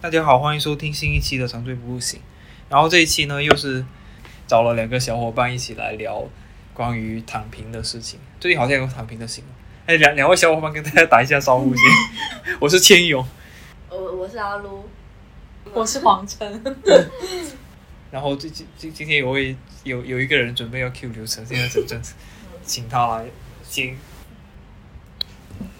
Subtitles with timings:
[0.00, 2.20] 大家好，欢迎收听新一期的长醉不醒。
[2.68, 3.84] 然后这一期呢，又是
[4.46, 6.24] 找了两个小伙伴一起来聊
[6.72, 8.20] 关于躺平的事情。
[8.38, 9.52] 最近好像有躺平的新闻。
[9.86, 11.84] 哎，两两位小伙伴跟大家打一下招呼先。
[12.60, 13.26] 我是千勇，
[13.90, 14.88] 我我是阿撸，
[15.72, 16.62] 我是黄晨。
[18.12, 22.00] 然后最近今今天有位有有一个人准备要 Q 流程，现在整整
[22.62, 23.26] 请他来
[23.64, 23.98] 先。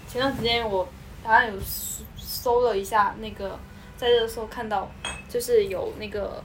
[0.09, 0.89] 前段时间我
[1.23, 3.57] 好像有搜搜了一下那个，
[3.99, 4.89] 在这个时候看到，
[5.29, 6.43] 就是有那个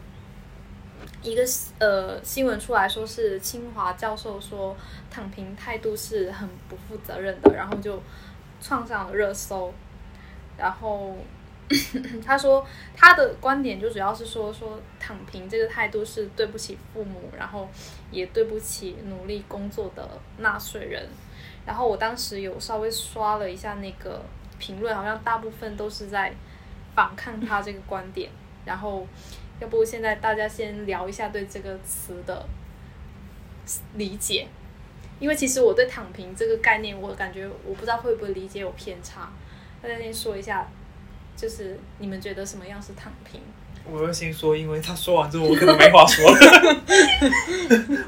[1.22, 1.44] 一个
[1.80, 4.76] 呃新闻出来说是清华教授说
[5.12, 8.02] 躺平态度是很不负责任的，然后就
[8.60, 9.72] 创上了热搜。
[10.58, 11.16] 然后
[12.26, 17.70] 他说他的观点就主要是说说躺平这个态度是对不起父母，然后
[18.12, 21.08] 也对不起努力工作的纳税人。
[21.66, 24.22] 然后我当时有稍微刷了一下那个
[24.58, 26.34] 评论，好像大部分都是在
[26.96, 28.30] 反抗他这个观点。
[28.66, 29.06] 然后，
[29.60, 32.46] 要不现在大家先聊一下对这个词的
[33.96, 34.48] 理解，
[35.20, 39.30] 因为其实我对躺平这个概念，我感觉我不知道会不会理解有偏差。
[39.82, 40.66] 大家先说一下，
[41.36, 43.42] 就是你们觉得什么样是躺平？
[43.86, 46.82] 我要先说，因为他说完之后，我可能没话说了。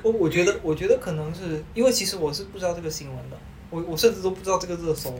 [0.04, 3.38] 我 我觉得，我觉得可能是因为其实我是不知道这个新闻的，
[3.70, 5.14] 我我甚至都不知道这个热搜。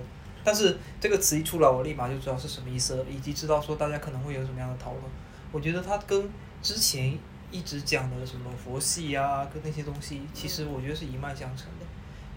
[0.46, 5.04] 但是这个词一出来，我立马就知道是什么意思了，以及知道说大家可能会有什么样的讨论。
[5.52, 6.30] 我觉得它跟
[6.62, 7.18] 之前
[7.52, 11.86] 一直讲的什么佛系啊，跟那些东西，其实我觉得是一脉相承的，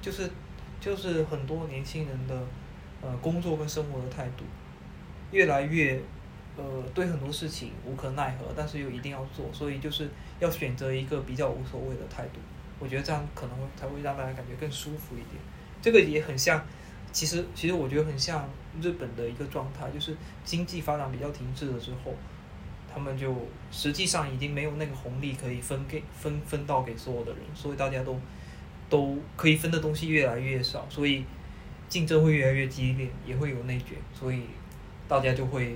[0.00, 0.28] 就是
[0.80, 2.34] 就是很多年轻人的
[3.02, 4.44] 呃工作跟生活的态度
[5.30, 6.00] 越来越。
[6.60, 12.40] 呃，对很多事情无可奈何，但是又一定要做，所以就是要选择一个比较无所谓的态度。
[12.80, 15.40] 我觉得这样可能才会让大家感觉更舒服一点。
[15.80, 16.60] 这个也很像，
[17.18, 18.48] 其实其实我觉得很像
[18.80, 22.14] 日本的一个状态，就是经济发展比较停滞了之后，
[22.88, 23.34] 他们就
[23.72, 28.16] 实际上已经没有那个红利可以分给分分到给所有的人，所以大家都
[28.88, 31.24] 都可以分的东西越来越少，所以
[31.88, 34.42] 竞争会越来越激烈，也会有内卷，所以
[35.08, 35.74] 大家就会。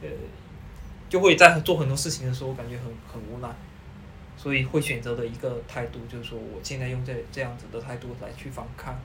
[0.00, 0.08] 呃，
[1.08, 3.48] 就会在做很多事情的时候感觉很很无奈，
[4.36, 8.96] 所以会选择的一个态度就是说，我现在用这这样子的态度来去反抗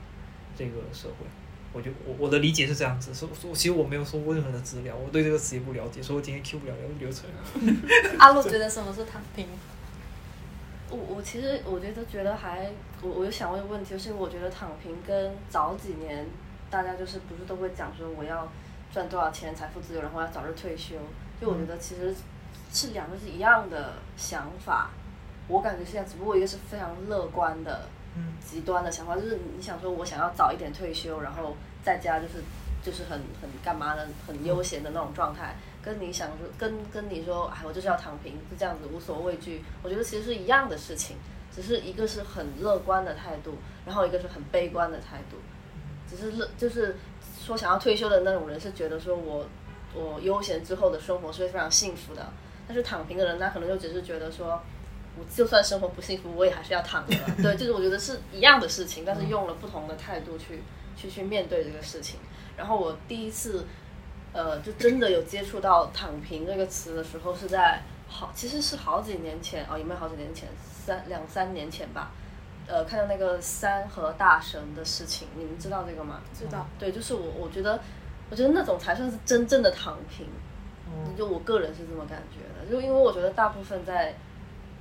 [0.56, 1.26] 这个社会。
[1.74, 7.24] 我就我我的理解是这样子，说说其实我没有说过任何的资料，我对这个词也不了解，所以我今天 Q 不了流程。
[8.18, 9.46] 阿洛觉得什么是躺平？
[10.88, 12.70] 我我其实我觉得觉得还
[13.02, 16.26] 我我有想问一个问题，就是我觉得躺平跟早几年
[16.70, 18.48] 大家就是不是都会讲说我要。
[18.92, 20.94] 赚多少钱，财富自由，然后要早日退休，
[21.40, 22.14] 就我觉得其实
[22.72, 24.88] 是两个是一样的想法。
[25.48, 27.88] 我感觉现在只不过一个是非常乐观的，
[28.44, 32.34] 极端的想法，就是你想说我想要早一点退休，然后在家就是
[32.82, 39.62] 就是很很干嘛的，很悠闲的那种状态，跟你想说跟跟你说，哎，我就是要躺平，就这样子无所畏惧。
[39.82, 41.16] 我觉得其实是一样的事情，
[41.54, 43.54] 只是一个是很乐观的态度，
[43.86, 45.36] 然后一个是很悲观的态度，
[46.08, 46.96] 只是乐就是。
[47.44, 49.44] 说想要退休的那种人是觉得说我
[49.92, 52.32] 我悠闲之后的生活是非常幸福的，
[52.66, 54.62] 但是躺平的人他可能就只是觉得说，
[55.18, 57.16] 我就算生活不幸福，我也还是要躺着。
[57.42, 60.62] 对，就是我觉得是一样的事情，但是用了不同的态度去
[60.96, 62.18] 去去面对这个事情。
[62.56, 63.66] 然后我第一次
[64.32, 72.12] 呃就真的有接触到躺平这个词的时候是在好其实是好几年前哦，有没有好几年前三两三年前吧。
[72.66, 76.22] 呃，看到那个三和大神的事情，你们知道这个吗？
[76.32, 76.66] 知道。
[76.78, 77.78] 对，就是我，我觉得，
[78.30, 80.26] 我觉得那种才算是真正的躺平。
[80.88, 81.14] 嗯。
[81.14, 84.14] 就我个人是这么感觉的，就因为我觉得大部分在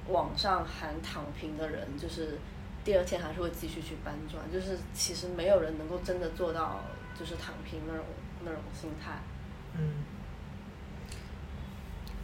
[0.10, 2.38] 网上喊躺平的人，就是
[2.84, 6.82] 第二天还是会继续去搬砖，就是其实没有人能够真的做到
[7.18, 8.04] 就是躺平那种
[8.44, 9.14] 那种心态。
[9.78, 10.04] 嗯。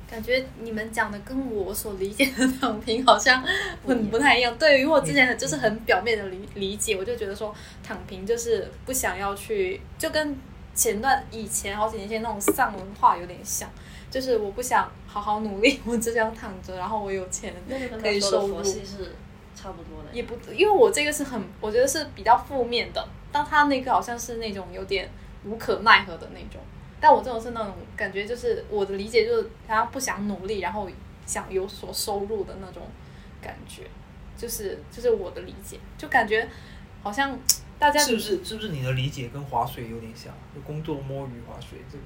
[0.09, 3.45] 感觉你们讲的跟我所理解的躺平好像
[3.85, 4.57] 很不太一样。
[4.57, 7.53] 对于我之前就是很表面的理理解，我就觉得说
[7.84, 10.35] 躺平就是不想要去，就跟
[10.73, 13.69] 前段以前好几年前那种丧文化有点像，
[14.09, 17.53] 就是我不想好好努力， 我只想躺着，然后我有钱
[18.02, 18.64] 可以收入。
[18.64, 19.16] 是
[19.56, 20.09] 差不多的。
[20.14, 25.09] 也不，因为我这个是很，我觉得是比较负面的，但他那个好像是那种有点
[25.46, 26.61] 无可奈何的那种。
[27.02, 30.90] 但我这种是那种感觉，就是我的理解就是他不想努力，然后
[31.26, 32.84] 想有所收入的那种
[33.41, 33.84] 感觉，
[34.38, 36.47] 就是就是我的理解，就感觉
[37.03, 37.38] 好像
[37.79, 42.03] 大家是不是是不是你的理解跟划水有点像，就工作摸鱼划水这个？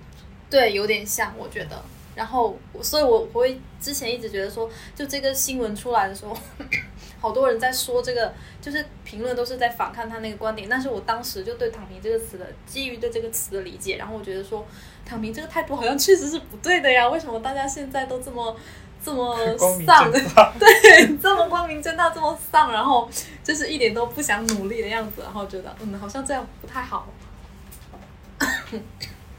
[0.53, 1.83] 对，有点像，我觉得。
[2.13, 6.37] 然后，所以我我会之前一直觉得说，就这个新闻出来的时候，
[7.19, 10.69] 好多人在说这个，就是评论都是在反抗他那个观点。
[10.69, 14.63] 但是我当时就对“躺平”这个词的，基于对这个词的理解，然后我觉得说
[15.03, 17.09] “躺平”这个态度好像确实是不对的呀。
[17.09, 18.55] 为什么大家现在都这么
[19.03, 19.35] 这么
[19.83, 20.11] 丧？
[20.59, 23.09] 对，这么光明正大，这么丧，然后
[23.43, 27.07] 就是一点都不想努力的样子，然后觉得嗯，好像这样不太好。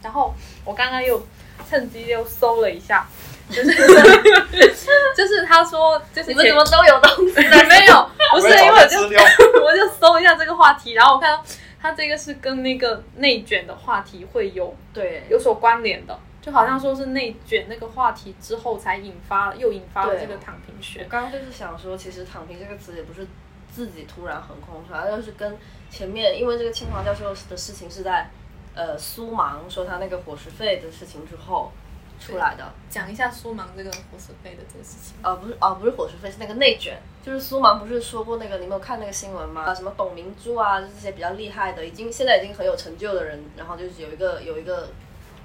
[0.05, 0.33] 然后
[0.65, 1.27] 我刚刚又
[1.69, 3.05] 趁机又搜了一下。
[3.51, 3.71] 就是
[5.15, 7.35] 就是他说，就是你们怎么都有东西？
[7.69, 8.99] 没有，不是因为我就
[9.63, 11.45] 我就搜一下这个话题，然后我看到
[11.79, 21.01] 他这个是跟那个内卷的话题会有对有所关联的，就好像说是内卷那个话题之后才引发又引发了这个躺平学。
[21.05, 23.27] 我刚刚就是想说，其实躺平这个词也不是
[23.71, 25.59] 自己突然横空出来，而是跟
[25.91, 28.31] 前面因为这个清华教授的事情是在
[28.75, 31.73] 呃苏芒说他那个伙食费的事情之后。
[32.21, 35.17] 出来的，讲一下苏芒这个伙食费的这个事情。
[35.21, 36.97] 呃，不是，哦，不是伙食费，是那个内卷。
[37.21, 39.63] 就是苏芒不是说过那个，你没有看那个新闻吗？
[39.63, 44.91] 啊，什么董明珠啊，就这些比较厉害的，已经现在已经很有成就的人，然后就是有一个有一个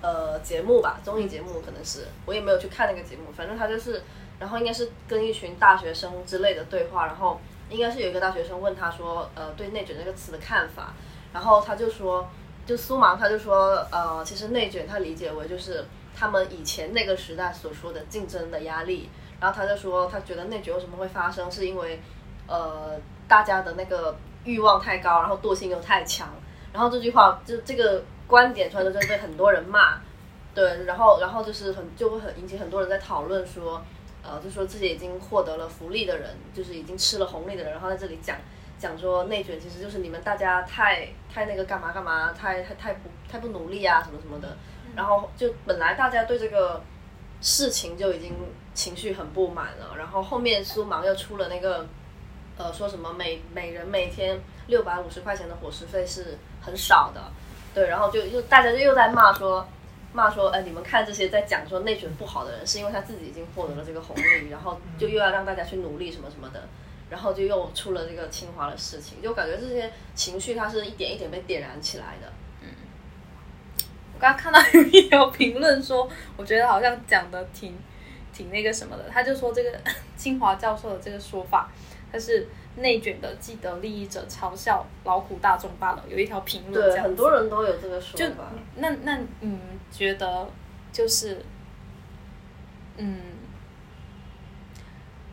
[0.02, 4.04] 呃节目吧，综艺节目可能是，我也没有去看那个节目，反正他就是，
[4.38, 10.94] 然后应该是跟一群大学生之类的对话，然后应该是有一个大学生问他说，呃，对内卷这个词的看法，
[11.34, 12.30] 然后他就说，
[12.70, 15.84] 就苏芒他就说，呃，其实内卷他理解为就是。
[16.20, 21.98] 他们以前那个时代所说的竞争的压力，然后他就说，他觉得内卷为什么会发生，是因为，
[22.46, 26.28] 呃，大家的那个欲望太高，然后惰性又太强，
[26.74, 30.02] 然后这句话就这个观点出来就被很多人骂，
[30.54, 33.82] 对，然后然后就是很就会很引起很多人在讨论说，
[34.22, 38.36] 呃，就说自己已经获得了福利的人，就是已经吃了红利的人，然后在这里讲
[38.80, 44.58] 讲说内卷其实就是你们大家太太那个干嘛干嘛，太太太不太不努力啊什么什么的。
[44.96, 46.82] 然后就本来大家对这个
[47.42, 48.34] 事情就已经
[48.74, 51.86] 情绪很不满了，然后后面苏芒又出了那个，
[52.58, 57.22] 呃，说什么每每人每天六百五十块钱的伙食费是很少的，
[57.74, 59.66] 对，然后就又大家就又在骂说
[60.12, 66.68] 骂说，哎，你们看这些在讲说内卷不好的人，是因为他自己已经获得了这个红利，然后就又要让大家去努力什么什么的，
[67.10, 72.32] 然后就又出了这个清华的事情，就感觉这些情绪它是一点一点被点燃起来的。
[72.62, 72.68] 嗯，
[74.14, 77.76] 我刚刚看到有一条评论说，我觉得好像讲的挺
[78.32, 79.10] 挺那个什么的。
[79.10, 79.80] 他就说这个
[80.16, 81.72] 清华教授的这个说法，
[82.12, 82.48] 他是
[82.78, 86.04] 内卷的既得利益者嘲笑劳苦大众罢了。
[86.08, 88.52] 有一条评论，对，很多人都有这个说法。
[88.76, 89.58] 那那你
[89.92, 90.48] 觉得
[90.92, 91.44] 就是
[92.98, 93.20] 嗯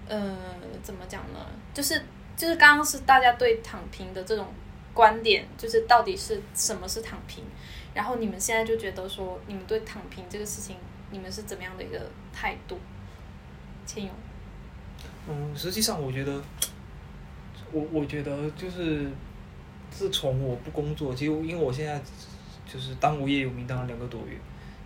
[0.08, 0.37] 呃
[0.82, 1.38] 怎么讲呢？
[1.76, 2.02] 就是
[2.34, 4.46] 就是刚刚是大家对躺平的这种
[4.94, 7.44] 观点，就是到底是什么是躺平？
[7.93, 10.76] 然后你们现在就觉得说，你们对躺平这个事情，
[11.11, 12.00] 你们是怎么样的一个
[12.32, 12.78] 态度？
[13.84, 14.11] 千勇，
[15.28, 16.43] 嗯，实际上我觉得，
[17.73, 19.11] 我我觉得就是，
[19.90, 22.00] 自从我不工作，其实因为我现在
[22.67, 24.38] 就是当无业游民当了两个多月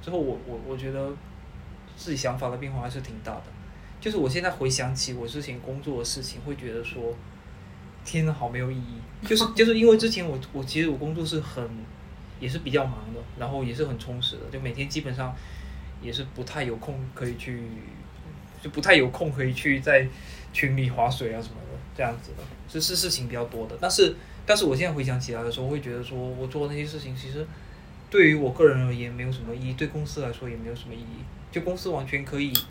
[0.02, 1.08] 之后，我我我觉得
[1.96, 3.44] 自己想法的变化还是挺大的。
[4.00, 7.14] 就是我现在回想起我之前工作的事情，会觉得说，
[8.04, 9.26] 天呐，好没有意义。
[9.26, 11.68] 就是 就是因为之前我我其实我工作是很。
[12.40, 15.36] 也是比较忙的，然后也是很充实的，就每天基本上
[16.00, 17.60] 也是不太有空可以去，
[18.62, 20.08] 就不太有空可以去在
[20.50, 23.76] 群里划水啊什么的这样子的，是是事情比较多的。
[23.78, 24.16] 但是
[24.46, 27.46] 但是我现在回想起来的时候，会觉得说我做那些事情其实
[28.08, 31.22] 对于我个人而言没有什么意义，对公司来说也没有什么意义。
[31.52, 32.62] 就公司完全可以呃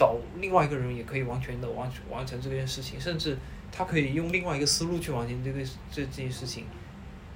[0.00, 3.36] 找另外一个人也可以完全的完完成这件事情，甚至
[3.70, 5.60] 他可以用另外一个思路去完成这个
[5.92, 6.64] 这这件事情。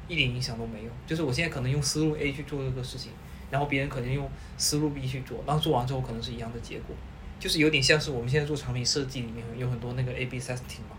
[0.07, 3.11] 一点影响都没有，就是我现在可能用思路 A 去做这个事情，
[3.51, 6.95] 然后别人可能用思路 B 去做，然后做完之后可能是一样的结果，
[7.41, 10.97] 就是有点像是我们现在做产品设计里面有很多那个 A/B testing 嘛，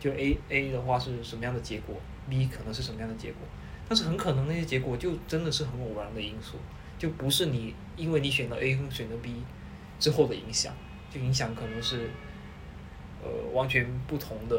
[0.00, 1.94] 就 A A 的话是什么样的结果
[2.28, 3.42] ，B 可能是什么样的结果，
[3.88, 6.56] 但是很可能那些结果就真的是很偶然的因素，
[6.98, 9.36] 就不是你因为你选了 A 和选了 B
[10.00, 10.74] 之后的影响，
[11.10, 12.08] 就影响可能是
[13.22, 14.58] 呃完全不同的。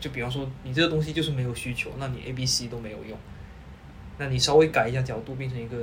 [0.00, 3.18] 就比方说，你这个东西就是没有需求，那你 A、B、C 都没有用。
[4.16, 5.76] 那你稍微改一下角度，变成一个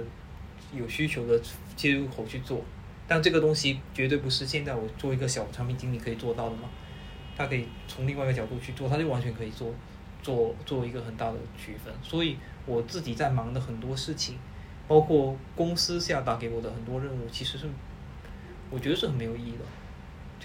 [0.73, 1.37] 有需求的
[1.75, 2.63] 切入口去做，
[3.09, 6.69] 但这个东西绝对不是现在我做一个小产品经理可以做到的嘛？
[7.37, 9.73] 他可以从另外一个角度去做，他就完全可以做
[10.23, 11.93] 做做一个很大的区分。
[12.01, 14.37] 所以我自己在忙的很多事情，
[14.87, 17.67] 包括公司下达给我的很多任务，其实是
[18.69, 19.65] 我觉得是很没有意义的。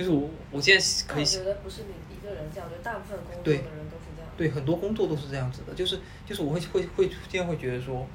[0.00, 1.22] 就是我我现在可以。
[1.22, 2.30] 我觉得不是你一个。
[2.32, 4.30] 人这样，我觉得大部分工作的人都是这样。
[4.36, 8.06] 对，很多工作都是这样子的，就是就是我会会会现在会觉得说，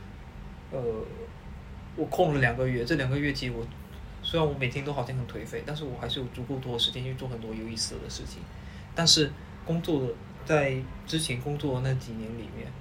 [0.72, 0.80] 呃，
[1.98, 3.68] 我空了两个月，这两个月其实我
[4.24, 8.42] 虽然我每天都好像很颓废，但是我还是有足够多的时间去做很多有意思的事情。
[8.96, 9.30] 但是
[9.66, 10.14] 工作的
[10.46, 12.72] 在之前工作的那几年里面，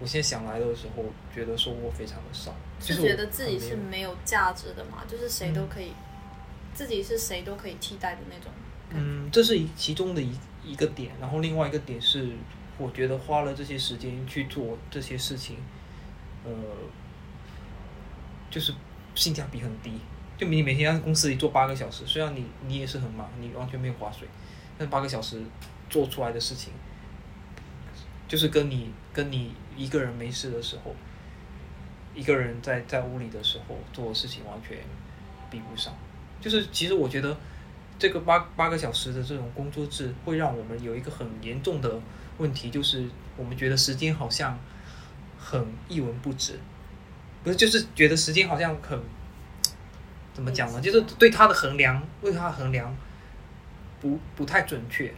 [0.00, 5.92] 我现在想来的时候，觉得收获非常的少，就是觉得自己是很没有没有价值的嘛，就是谁都可以，
[6.74, 8.52] 自己是谁都可以替代的那种。
[8.90, 12.28] 嗯，这是其中的一一个点，然后另外一个点是，
[12.76, 15.56] 我觉得花了这些时间去做这些事情，
[16.44, 16.52] 呃，
[18.50, 18.74] 就是
[19.14, 19.92] 性价比很低。
[20.36, 24.28] 就你每天在公司里做八个小时，虽然你你也是很忙，你完全没有划水，
[24.76, 25.40] 但八个小时
[25.88, 26.72] 做出来的事情，
[28.26, 30.94] 就是跟你跟你一个人没事的时候，
[32.14, 34.78] 一个人在在屋里的时候做的事情完全
[35.50, 35.92] 比不上。
[36.44, 37.34] 就是其实我觉得
[37.98, 41.98] 这个八八个小时的这种工作制，会让我们有一个很严重的
[42.36, 43.08] 问题，就是
[43.38, 44.58] 我们觉得时间好像
[45.38, 46.58] 很一文不值，
[47.42, 49.00] 不是就是觉得时间好像很
[50.34, 50.78] 怎么讲呢？
[50.82, 52.94] 就是对它的衡量，为它衡量
[54.02, 55.10] 不不太准确。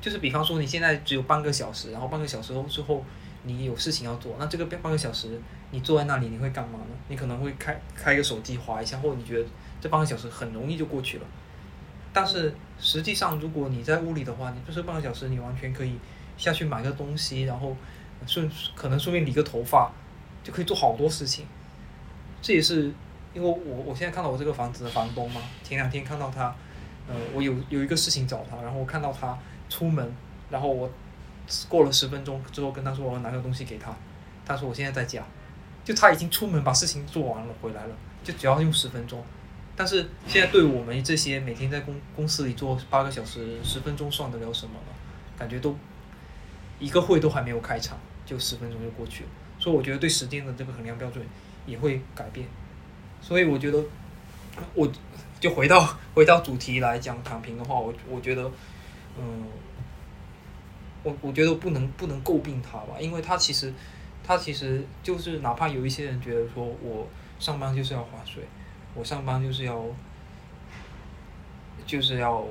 [0.00, 3.04] 就是比方说，你现在只有半个小时，然后半个小时之后
[3.44, 6.94] 你有事情要做，那这个半个小时你坐在那里，你会干嘛呢？
[7.08, 9.48] 你可能会开开个手机划一下，或者你觉得
[9.80, 11.24] 这半个小时很容易就过去了。
[12.12, 15.98] 但是实际上，如果你在屋里的话，你就是半个小时，你完全可以
[16.36, 17.76] 下去买个东西，然后
[18.26, 19.92] 顺可能顺便理个头发，
[20.42, 21.46] 就可以做好多事情。
[22.40, 22.92] 这也是
[23.34, 26.54] 因为我我现在看到我这个房子的房东嘛，前两天看到他，
[27.06, 30.12] 呃，我有有一个事情找他，然后我看到他出门，
[30.50, 30.90] 然后我
[31.68, 33.94] 过了十分钟之后跟他说我要拿个东西给他，
[34.46, 35.22] 他说我现在在家，
[35.84, 37.94] 就他已经出门把事情做完了回来了，
[38.24, 39.22] 就只要用十分钟。
[39.78, 44.92] 但是现在对我们这些每天在公公司里做八个小时，十分钟算得了什么呢？
[45.38, 45.76] 感觉都
[46.80, 49.30] 一个会都还没有开场，就十分钟就过去了。
[49.60, 51.24] 所以我觉得对时间的这个衡量标准
[51.64, 52.48] 也会改变。
[53.22, 53.80] 所以我觉得，
[54.74, 54.90] 我
[55.38, 58.50] 就回到 回到主题来讲躺平的话，我我觉得，
[59.16, 59.46] 嗯，
[61.04, 63.72] 我我觉得不能不能诟病他吧，因为他其实
[64.24, 67.06] 他其实就是哪怕有一些人觉得说我
[67.38, 68.42] 上班就是要划水，
[68.98, 69.80] 我上班就是要
[71.86, 72.44] 就是要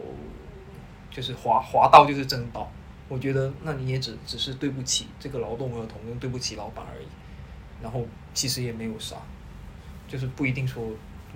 [1.11, 2.71] 就是滑滑道就是正道，
[3.09, 7.07] 我觉得那你也只只是对不起这个劳动合同，跟对不起老板而已，
[7.81, 9.17] 然后其实也没有啥。
[10.07, 10.89] 就是不一定说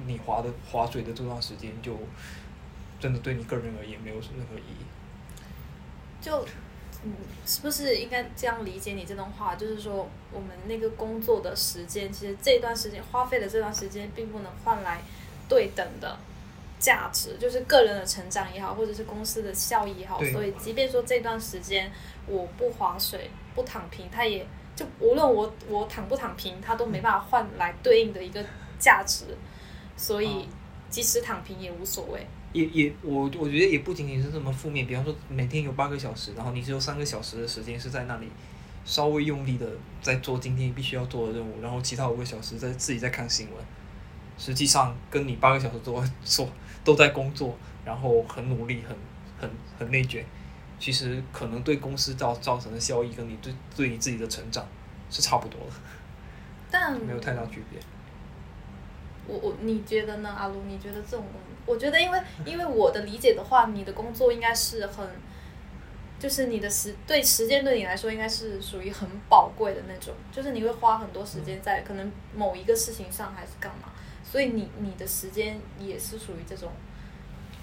[0.05, 1.99] 你划的划水的这段时间就
[3.01, 4.85] 真的对你个人而言没有任何意义。
[6.21, 6.45] 就
[7.03, 7.13] 嗯，
[7.45, 9.55] 是不是应该这样理解你这段话？
[9.55, 15.01] 就是说，我们那个工作的时间，其实这段时间花费的这段时间，并不能换来
[15.49, 16.15] 对等的
[16.79, 20.23] 价值，就是个人的成长也好，或者是公司的效益也好。
[20.25, 21.91] 所以，即便说这段时间
[22.27, 28.45] 我不划水、不躺平，它也就无论我我躺不躺平，它都没办法换来对应的一个
[28.77, 29.25] 价值。
[29.97, 30.47] 所以，
[30.89, 32.27] 即使躺平也无所谓。
[32.53, 38.27] 也也我我觉得也不仅仅是这么负面，比方说每天有八个小时，然后你只有三个小时的时间是在那里
[38.83, 39.67] 稍微用力的
[40.01, 43.63] 在做今天必须要做的任务，然后其他五个小时在自己在看新闻。
[44.37, 46.49] 实际上跟你八个小时都在做
[46.83, 47.55] 都在工作，
[47.85, 48.97] 然后很努力，很
[49.39, 50.25] 很很内卷，
[50.79, 54.67] 其实可能对公司造造成的效益跟你对对你自己的成长
[55.11, 55.73] 是差不多的，
[56.71, 57.79] 但没有太大区别。
[59.27, 60.61] 我我你觉得呢，阿卢？
[60.67, 65.07] 你觉得这种工，我觉得因为 因为我的理解的话，你的工作应该是很，
[66.19, 73.91] 就是你的时对时间对你来说应该是属于很宝贵的那种，就是你会花很多时间在可能某一个事情上还是干嘛，
[74.23, 76.71] 所以你你的时间也是属于这种，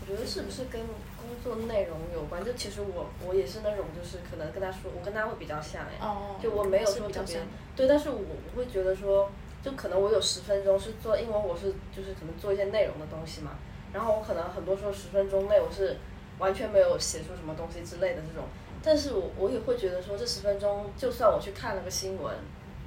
[0.01, 2.45] 我觉得是不是跟工作内容有关？
[2.45, 7.37] 就其实我我也是那种，就是可能跟他说，我跟他会比较像哎，哦就我没有说特别
[7.77, 9.31] 对，但是我我会觉得说，
[9.63, 13.53] 就可能我有十分钟是做，因为我是就是可能做一些内容的东西嘛，
[13.93, 15.97] 然后我可能很多时候十分钟内我是
[16.39, 18.45] 完全没有写出什么东西之类的这种，
[18.83, 22.35] 但是我我也会觉得说，这十分钟就算我去看了个新闻，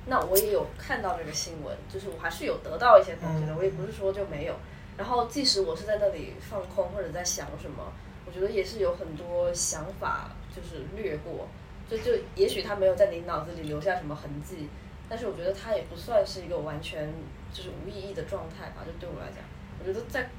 [0.06, 3.58] 那我也有看到这个新闻，就是我还是有得到一些东西的，嗯。
[3.58, 4.56] 我也不是说就没有。
[4.98, 7.92] 然后即使我是在那里放空或者在想什么，
[8.26, 11.48] 我觉得也是有很多想法就是掠过，
[11.90, 14.70] 就就也许他没有在你脑子里留下什么痕迹，
[15.12, 17.14] 但是我觉得它也不算是一个完全
[17.52, 18.86] 就是无意义的状态吧。
[18.86, 19.44] 就对我来讲，
[19.78, 20.30] 我觉得在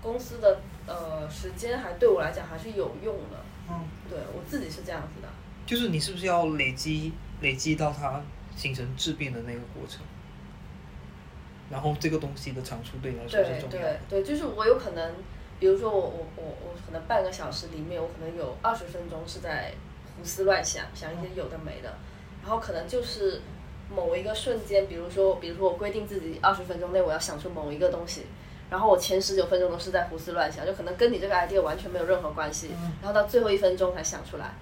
[0.00, 3.44] 公司的呃时间还对我来讲还是有用的。
[3.68, 5.28] 嗯，对我自己是这样子的。
[5.66, 8.22] 就是你是不是要累积累积到它
[8.54, 10.00] 形成质变的那个过程？
[11.68, 14.22] 然后这个东西的长处对你来说是重要对对。
[14.22, 15.14] 对，就是我有可能，
[15.58, 19.74] 比如说我我我我可能半个小时里面，我可能有二十分钟是在
[20.16, 21.96] 胡思乱想，想一些有的没的，
[22.42, 23.40] 然后可能就是
[23.94, 28.26] 某一个瞬间，比如说比如说我规定自己二十分钟内我要想出某一个东西，
[28.68, 32.92] 然然后我前十九分钟都是在胡思乱想，就可能跟你这个 idea 完全没有任何关系，嗯。
[33.00, 34.52] 然后到最后一分钟才想出来。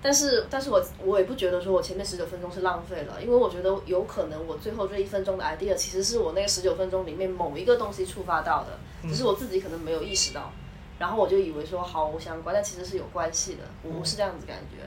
[0.00, 8.78] 但是，但是我我也不觉得说我前面十九分钟是浪费了，因为我觉得有可能我最后这一分钟的 idea 其实是我那个十九分钟里面某一个东西触发到的，
[9.08, 10.52] 只是我自己可能没有意识到，
[11.00, 14.86] 然后我就以为说毫无相关，但其实是有关系的，我是这样子感觉。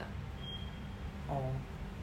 [1.28, 1.36] 哦，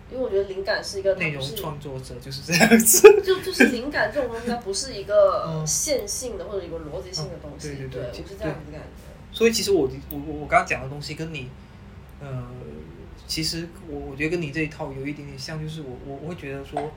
[0.09, 3.01] 因为我觉得灵感是一个内容创作者就是这样子。
[3.21, 7.69] 就就是灵感这种东西，它不是一个嗯线性的或者一个逻辑性的东西。
[7.69, 8.87] 嗯对对对我是这样子感觉。
[9.31, 11.49] 所以其实我我我我刚刚讲的东西跟你，
[12.19, 12.47] 呃，
[13.27, 16.91] 其实我我觉得跟你这一套有一点点像，就是我我我会觉得说，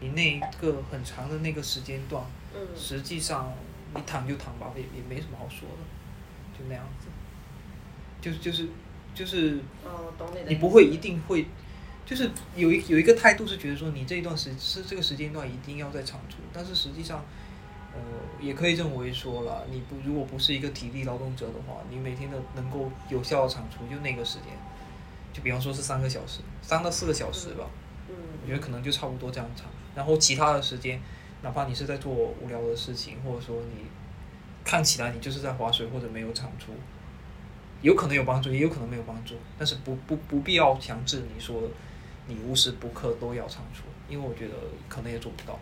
[0.00, 2.22] 你那一个很长的那个时间段，
[2.54, 3.52] 嗯实际上
[3.94, 7.06] 你躺就躺吧，也也没什么好说的，就那样子，
[8.20, 8.68] 就是就是
[9.14, 10.48] 就是哦，懂你的。
[10.48, 11.46] 你不会一定会，
[12.06, 17.24] 就是有一有一个态度是觉得说你这一段时是这个时间段一定要在产出，但是实际上，
[17.92, 17.98] 呃，
[18.40, 24.56] 也可以认为说了，你不如果不是一个体力劳动者的话，你每天的能够有效的产出就那个时间，
[25.32, 27.68] 就比方说是三个小时，三到四个小时吧，
[28.08, 29.66] 我嗯觉得可能就差不多这样长。
[29.96, 31.00] 然后其他的时间，
[31.42, 33.82] 哪怕你是在做无聊的事情，或者说你
[34.64, 36.70] 看起来你就是在划水或者没有产出，
[37.82, 41.62] 有可能有帮助，也有可能没有帮助，但是不不不必要强制你说
[42.26, 44.54] 你无时不刻都要唱出，因为我觉得
[44.88, 45.58] 可能也做不到。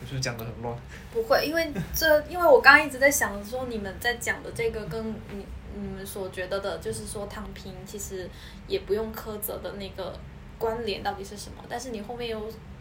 [0.00, 0.76] 我是不是讲的很乱？
[1.12, 8.28] 不会，因为这，因为我刚刚一直在想说，你们在讲的这个跟你你们所觉得的，就是说躺平其实
[8.66, 10.18] 也不用苛责的那个
[10.58, 11.64] 关联到底是什么？
[11.68, 12.40] 但是你后面又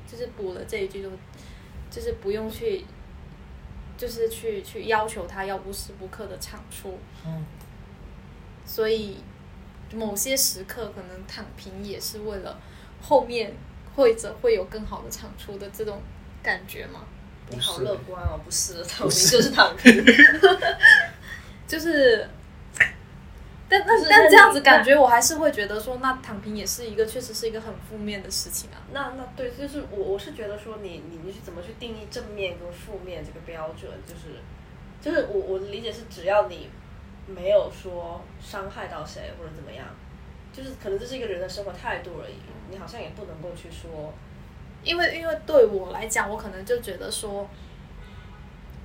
[0.10, 1.10] 就是补了这一句就，
[1.90, 2.84] 就是不用去，
[3.98, 7.46] 就是去去要求他要无时不刻的唱出，嗯，
[8.66, 9.18] 所以
[9.93, 12.59] 某些时刻可能躺平也是为了
[13.01, 13.53] 后面
[13.95, 16.01] 或者会有更好的产出的这种
[16.41, 17.05] 感觉吗？
[17.50, 20.03] 你好乐观哦，不是躺平就是躺平。
[21.67, 22.27] 就是，
[23.69, 28.81] 但但但这样子感觉，我还是会觉得说，那躺平也是一个，确实是一个很负面的事情啊。
[28.91, 34.39] 那那对，就是我我是觉得说你你你是怎么去定义正面跟负面这个标准，就是
[35.01, 36.69] 就是我我的理解是，只要你
[37.25, 39.86] 没有说伤害到谁或者怎么样，
[40.52, 42.36] 就是可能这是一个人的生活态度而已，
[42.69, 44.13] 你好像也不能够去说，
[44.84, 47.47] 因为因为对我来讲，我可能就觉得说，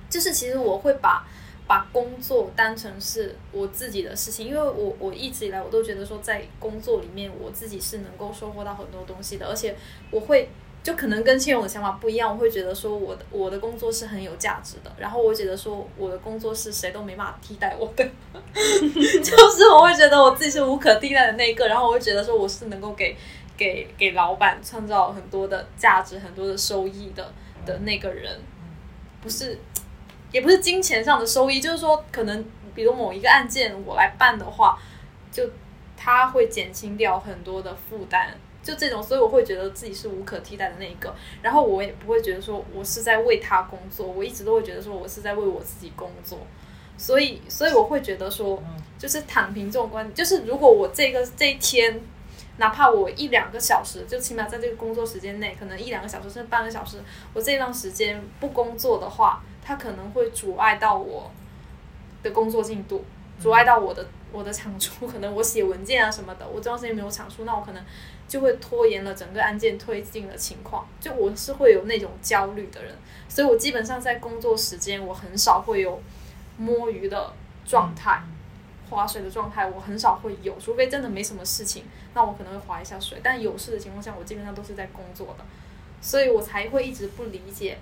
[0.09, 1.27] 就是其实我会把
[1.67, 9.75] 把工作当成是我自己的事情，因为我我一直以来我都觉得说，在工作里面我自己是能够收获到很多东西的，而且
[10.11, 10.49] 我会。
[10.81, 23.15] 就可能跟千勇的想法不一样，我会觉得说我的我的工作是很有价值的，然后我觉得说我的工作是谁都没法替代我的， 就是我会觉得我自己是无可替代的那一个，然后我会觉得说我是能够给
[23.57, 27.33] 给给老板创造很多的价值、很多的收益的
[27.65, 28.39] 的那个人，
[29.21, 29.59] 不是，
[30.31, 34.79] 也不是金钱上的收益，就是说可能比如某一个案件我来办的话，
[35.29, 35.43] 就
[35.97, 38.33] 他会减轻掉很多的负担。
[38.69, 46.37] 就这种，所以我会觉得自己是无可替代的那一个，然后我也不会觉得说我是在为他工作，我一直都会觉得说我是在为我自己工作，
[46.95, 48.61] 所以，所以我会觉得说，
[48.99, 51.99] 就是躺平这种观点，就是如果我这个这一天，
[52.57, 56.97] 哪怕我一两个小时，就起码在这个工作时间内，可能一两个小时甚至半个小时，
[57.33, 61.31] 我这段时间不工作的话，它可能会阻碍到我
[62.21, 63.03] 的工作进度，
[63.39, 67.83] 阻碍到我的我的产出， 可能我写文件啊什么的，我这段时间没有产出，那我可能
[68.27, 70.87] 就会拖延了整个案件推进的情况。
[70.99, 72.93] 就我是会有那种焦虑的人，
[73.27, 76.01] 所以我基本上在工作时间，我很少会有
[76.57, 77.33] 摸鱼的
[77.65, 78.21] 状态。
[78.89, 81.83] 划水的状态我很少会有，除非真的没什么事情，
[82.15, 83.19] 那我可能会划一下水。
[83.21, 85.45] 但有事的情况下，我基本上都是在工作的，
[86.01, 87.77] 所以我才会一直不理解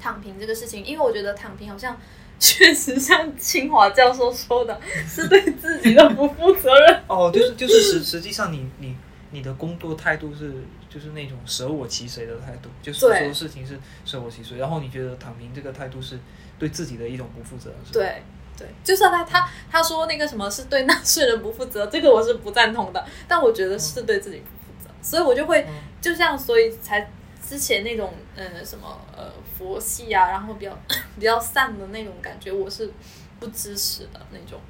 [0.00, 1.98] 躺平这个事情，因为我觉得躺平好像
[2.38, 7.02] 确实像清华教授说的，是对自己的不负责任。
[7.06, 8.96] 哦，就是就是实实际上你你
[9.30, 10.52] 你的工作态度是
[10.88, 16.18] 就是那种舍我其谁的态度，就是所有事情是舍我其谁，然后你觉得躺平这个态度是
[16.58, 17.92] 对自己的一种不负责任，是吧？
[17.92, 18.22] 对
[18.58, 27.10] 对，就算他他他说那个什么是对纳税人不负责，这个我是不赞同的，但我觉得是对自己不负责，所以我就会嗯就像所以才
[27.48, 30.76] 之前那种呃什么呃佛系啊，然后比较
[31.16, 32.90] 比较散的那种感觉，我是
[33.38, 34.60] 不支持的那种。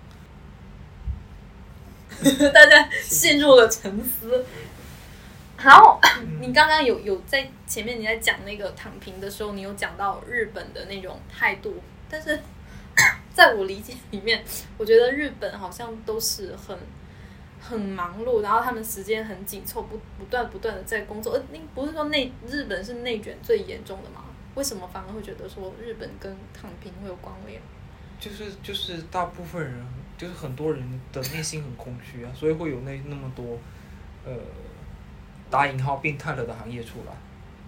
[2.52, 4.44] 大家陷入了沉思。
[5.58, 5.98] 然后
[6.40, 12.38] 你刚刚有有在前面你在讲那个躺平的时候，你有讲到日本的那种态度，但是
[13.34, 14.44] 在我理解里面，
[14.76, 16.78] 我觉得日本好像都是很
[17.68, 21.32] 很忙碌，然后他们时间很紧凑，不不断不断的在工作。
[21.32, 24.24] 呃，那不是说内日本是内卷最严重的吗？
[24.54, 27.60] 为什么反而会觉得说日本跟躺平会有关联？
[28.18, 33.58] 就是就是大部分人，就是很多人的内心很空虚啊，所以会有那那么多，
[34.24, 34.32] 呃，
[35.50, 37.12] 打引号变态了的行业出来，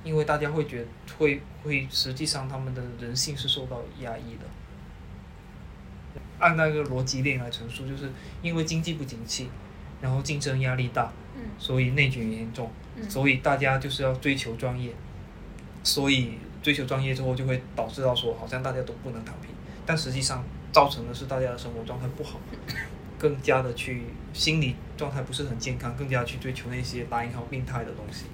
[0.02, 0.86] 因为大家会觉
[1.18, 4.46] 会会实际上他们的人性是受到压抑的。
[6.38, 9.50] 按那个逻辑链来陈述，就是因为经济不景气，
[10.00, 14.92] 然后竞争压力大，嗯所以内卷严重，嗯所以大家就是要追求专业，
[15.82, 19.50] 所以追求专业之后就会导致到说，好像大家都不能躺平，
[19.84, 22.40] 但实际上造成的是大家的生活状态不好，
[23.18, 28.26] 更加的去心理状态不是很健康，更加去追求那些打引号病态的东西。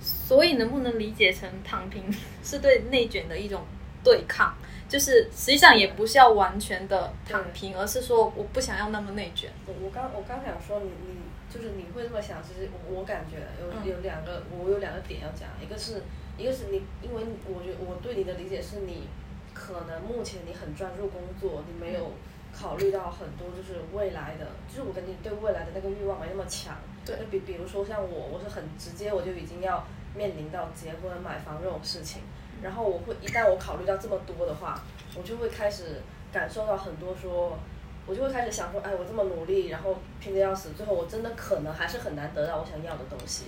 [0.00, 2.02] 所以能不能理解成躺平
[2.42, 3.62] 是对内卷的一种
[4.02, 4.54] 对抗？
[4.94, 9.50] 就是实际上也不是要完全的躺平，而是说我不想要那么内卷。
[9.66, 11.18] 我我刚我刚想说你你
[11.52, 16.02] 就是你会这么想，其实我我感觉有嗯有两个我有两个点要讲，一个是
[16.38, 19.08] 一个是你，因为我觉得我对你的理解是你
[19.52, 22.12] 可能目前你很专注工作，你没有
[22.54, 26.76] 考虑到很多就是未来的，就是我跟你对未来的那个欲望没那么强。
[27.04, 32.22] 对就比比如说像我，我是很直接，我就已经要面临到结婚、买房这种事情。
[32.62, 34.82] 然后我会一旦我考虑到这么多的话，
[35.16, 36.00] 我就会开始
[36.32, 37.58] 感受到很多说，
[38.06, 43.44] 我就会开始想说，哎，我这么努力，然后拼得要死，最后我真的可能还是很难得到我想要的东西。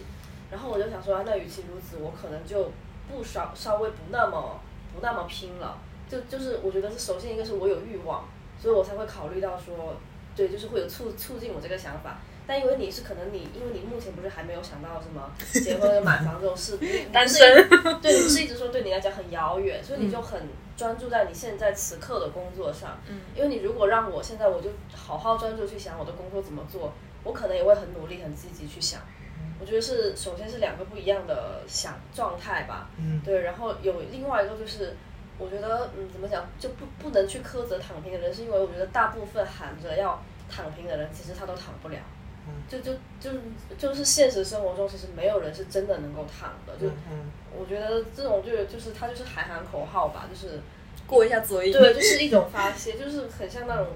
[0.51, 2.71] 然后我就想说，啊、那与其如此，我可能就
[3.09, 4.61] 不稍稍微不那么
[4.95, 5.79] 不那么拼了。
[6.09, 8.25] 就就是我觉得是首先一个是我有欲望，
[8.61, 9.97] 所以我才会考虑到说，
[10.37, 12.19] 对，就是会有促促进我这个想法。
[12.47, 17.39] 但因为你是可能你，因为你目前不是还没有想到什么 结婚、买房这种事，你你单是
[18.01, 20.41] 对，你是一直说对你来讲很遥远，所以你就很
[20.77, 22.99] 专注在你现在此刻的工作上。
[23.09, 26.93] 嗯因为你如果让我现在我就好好专注去想我的工作怎么做，
[27.25, 29.01] 我可能也会很努力、很积极去想。
[29.59, 32.91] 我觉得是首先是两个不一样的想状态吧。
[32.99, 34.95] 嗯对，然后有另外一个就是，
[35.39, 41.97] 我觉得嗯怎么讲就不不能去苛责躺平的人，是因为我觉得大部分喊着要躺平的人，其实他都躺不了。
[42.49, 43.31] 嗯就就就
[43.79, 46.77] 就是现实生活中，其实没有人是真的能够躺的。
[46.81, 50.61] 就嗯我觉得这种就就是他就是喊喊口号吧，就是
[51.07, 51.73] 过一下嘴瘾。
[51.73, 53.89] 对，就是一种发泄，就是很像那种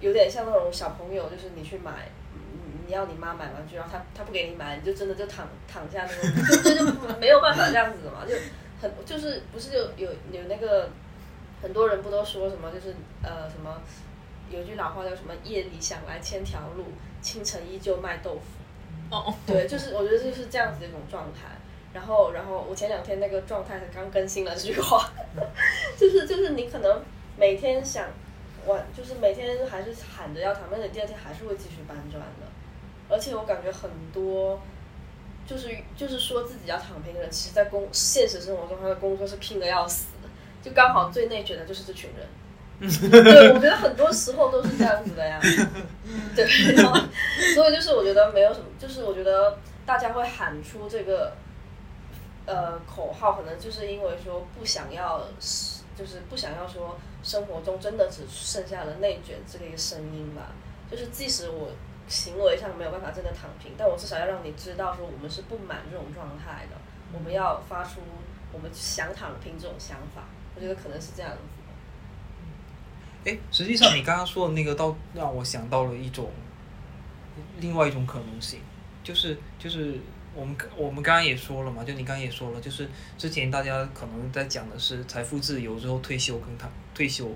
[0.00, 2.08] 有点像那种小朋友，就是你去买。
[2.34, 2.40] 嗯
[2.86, 8.34] 你要你妈买玩具，然后她她不给你买，你就真的就躺躺下那种，就就就没有办法这样子的嘛，就
[8.82, 10.90] 很就是不是有有有那个
[11.62, 13.80] 很多人不都说什么就是呃什么
[14.50, 16.86] 有句老话叫什么夜里想来千条路，
[17.22, 19.14] 清晨依旧卖豆腐。
[19.14, 21.48] 哦，对，就是我觉得就是这样子的一种状态。
[21.92, 25.12] 然后，然后我前两天那个状态才刚更新了这句话，
[25.98, 27.02] 就是就是你可能
[27.36, 28.06] 每天想
[28.66, 32.46] 晚，就是每天还是喊着要躺，但是你第二天还是会继续搬砖的。
[33.08, 34.60] 而且我感觉很多，
[35.44, 40.28] 就是就是说自己要躺平的人，其实在工现实生活中他的工作是拼的要死的，
[40.62, 42.24] 就刚好最内卷的就是这群人。
[42.80, 45.38] 对，我觉得很多时候都是这样子的呀。
[46.34, 46.98] 对，然后
[47.54, 51.34] 所以就是我觉得没有什么，就是我觉得大家会喊出这个
[52.46, 55.26] 呃口号，可能就是因为说不想要，
[55.94, 60.52] 就是不想要说生活中真的只剩下了内卷这个一个声音吧。
[60.90, 61.68] 就是即使我
[62.08, 66.76] 行为上没有办法真的躺平，但我至少要让你知道说我们是不满这种状态的，
[67.12, 68.00] 我们要发出
[68.52, 70.24] 我们想躺平这种想法。
[70.56, 71.59] 我觉得可能是这样子的。
[73.24, 76.30] 哎，实际上你刚刚说的那个，倒 让我想到了一种
[77.60, 78.60] 另外一种可能性，
[79.04, 79.98] 就是就是
[80.34, 87.28] 我们我们刚刚也说了嘛，就你刚刚也说了，就是之前大家可能在讲的是财富自由之后退休跟躺退休，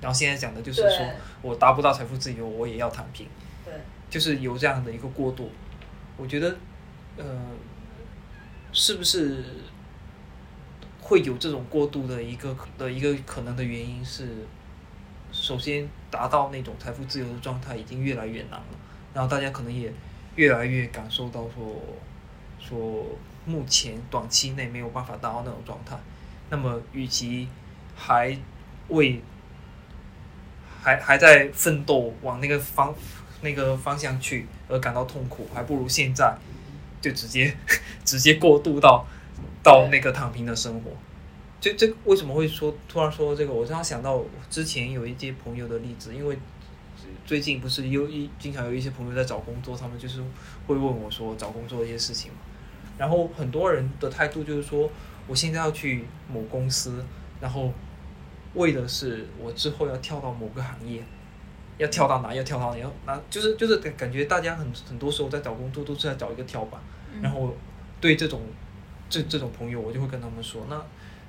[0.00, 1.10] 然后现在讲的就是说
[1.40, 3.26] 我达不到财富自由，我也要躺平，
[3.64, 3.72] 对，
[4.10, 5.50] 就是有这样的一个过渡。
[6.16, 6.56] 我觉得，
[7.16, 7.24] 呃，
[8.72, 9.42] 是不是
[11.00, 14.46] 会有这种过渡的一个的一个可能的原因是，
[15.34, 18.66] 首先达到那种财富自由的状态已经越来越难了，
[19.12, 19.92] 然后大家可能也
[20.36, 21.76] 越来越感受到说，
[22.60, 23.04] 说
[23.44, 25.96] 目前短期内没有办法达到那种状态，
[26.50, 27.48] 那么与其
[27.96, 28.38] 还
[28.88, 29.20] 为
[30.80, 32.94] 还还在奋斗往那个方
[33.42, 36.36] 那个方向去而感到痛苦，还不如现在
[37.00, 37.54] 就直接
[38.04, 39.04] 直接过渡到
[39.62, 40.90] 到那个躺平的生活。
[41.64, 43.50] 这这为什么会说突然说这个？
[43.50, 46.36] 我突然想到之前有一些朋友的例子，因为
[47.24, 50.20] 最近不是有一经常有一些朋友在找工作，他们就是
[50.66, 52.38] 会问我说找工作一些事情嘛。
[52.98, 54.90] 然后很多人的态度就是说，
[55.26, 57.02] 我现在要去某公司，
[57.40, 57.72] 然后
[58.52, 61.02] 为的是我之后要跳到某个行业，
[61.78, 66.78] 要跳到哪要跳到哪，要哪就是就是感感觉大家很很多时候在找工作都是在找一个跳板，
[67.22, 67.56] 然后
[68.02, 68.42] 对这种
[69.08, 70.78] 这这种朋友，我就会跟他们说，那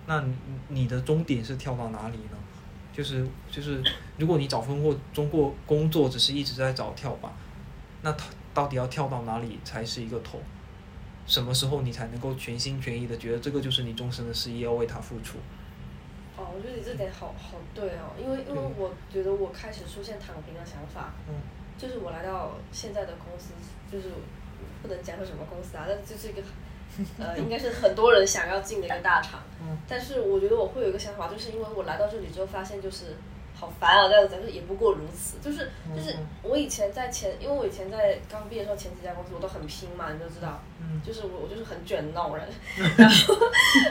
[0.07, 0.35] 那你
[0.69, 2.37] 你的终点是跳到哪里呢？
[2.93, 3.83] 就是就是，
[4.17, 7.31] 如果你找工作中过工作只是一直在找跳板，
[8.01, 10.39] 那他到底要跳到哪里才是一个头？
[11.27, 15.39] 什么时候你才能够全心全意的觉得这个就是你终身的事业，要为它付出？
[16.37, 21.33] 哦，我觉得你这点好好对哦，因为因为我觉得我开始出现躺平的想法，嗯
[21.77, 23.51] 就是我来到现在的公司，
[23.91, 24.13] 就是
[24.81, 26.41] 不能讲是什么公司啊，但就是一个
[27.19, 29.39] 呃，应该是很多人想要进的一个大厂。
[29.62, 33.15] 嗯但是我觉得我会有一个想法，就是因为我来到这里之后，发现就是
[33.53, 35.38] 好烦啊，这样子，就是也不过如此。
[35.41, 40.60] 就是就是我以前在前，因为我以前在刚毕业的时候，前几家公司我都很拼嘛，你都知道。
[40.81, 42.47] 嗯就是我，我就是很卷的那种人，
[42.97, 43.36] 然后，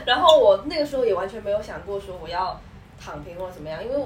[0.07, 2.61] 然后我那个时候也完全没有想过说我要
[3.01, 3.97] 躺平或者怎么样，因为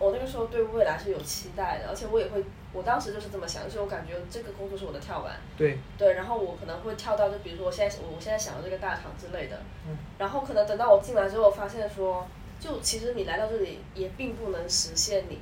[0.00, 9.96] 我那个时候对未来是有期待的，而且我也会，我当时就是这么想，就是我感觉这个工作是我的跳板，对，对，然后我可能会跳到就比如说我现在我我现在想的这个大厂之类的，嗯。
[10.18, 12.26] 然后可能等到我进来之后，发现说，
[12.58, 15.38] 就其实你来到这里也并不能实现你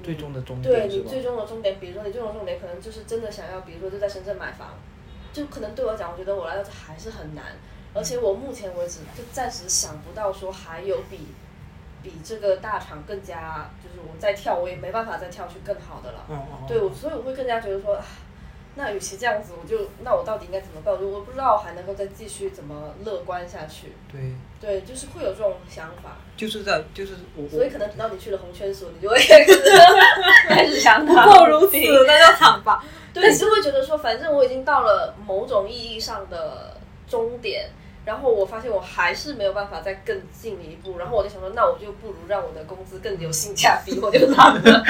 [0.00, 0.88] 你最终的终点对？
[0.88, 4.74] 你最终的终点，比如说你最终的重点可能就是真的想要，比如说就在深圳买房，
[5.32, 7.44] 就可能对我讲，我觉得我来到这还是很难，
[7.94, 11.28] 而且我目前为止就暂时想不到说还有比
[12.02, 16.26] 比这个大厂更加，就是我再跳我也没办法再跳去更好的了。
[16.28, 18.04] 嗯嗯，对，我所以我会更加觉得说，啊
[18.76, 20.94] 那与其这样子，我就那我到底应该怎么办？
[20.94, 23.92] 我就我不知道还能够再继续怎么乐观下去。
[24.10, 29.60] 对，对，就是会有这种想法，就是在就是我所以可能等到你去了红圈所，你就会 开始
[30.48, 32.82] 开始想不过如此平，那就躺吧。
[33.12, 36.76] 对，你就会觉得说，反正我已经到了某种意义上的
[37.08, 37.68] 终点，
[38.04, 44.84] 然后我发现我还是没有办法再更进一步，然后我就想说，那我就不如让我的工资更有性价比，我就躺了。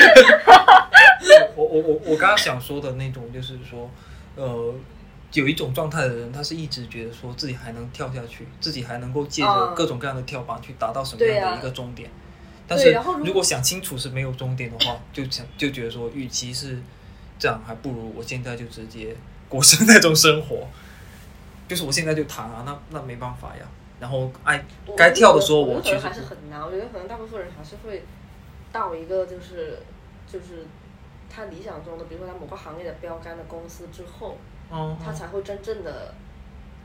[1.57, 3.91] 我我我我刚刚想说的那种，就是说，
[4.37, 4.75] 呃，
[5.33, 12.09] 有一种状态的人，他是一直觉得说自己还能跳下去，自己还能够借着嗯各种各样的跳板去达到什么样的一个终点。
[12.67, 16.79] 但是如果如果想清楚是没有终点的话，就想就觉得说，与其是
[17.39, 19.15] 这样，还不如我现在就直接
[19.49, 20.69] 过上那种生活，
[21.71, 23.63] 就是我现在就谈啊，那那没办法呀。
[24.01, 24.65] 然后哎
[24.97, 26.61] 该跳的时候，我觉得还是很难。
[26.61, 28.03] 我觉得可能大部分人还是会
[28.73, 29.79] 到一个就是
[30.27, 30.67] 就是
[31.33, 34.37] 他理想中的，比如说他某个行业的标杆的公司之后，
[34.73, 36.13] 嗯，嗯他才会真正的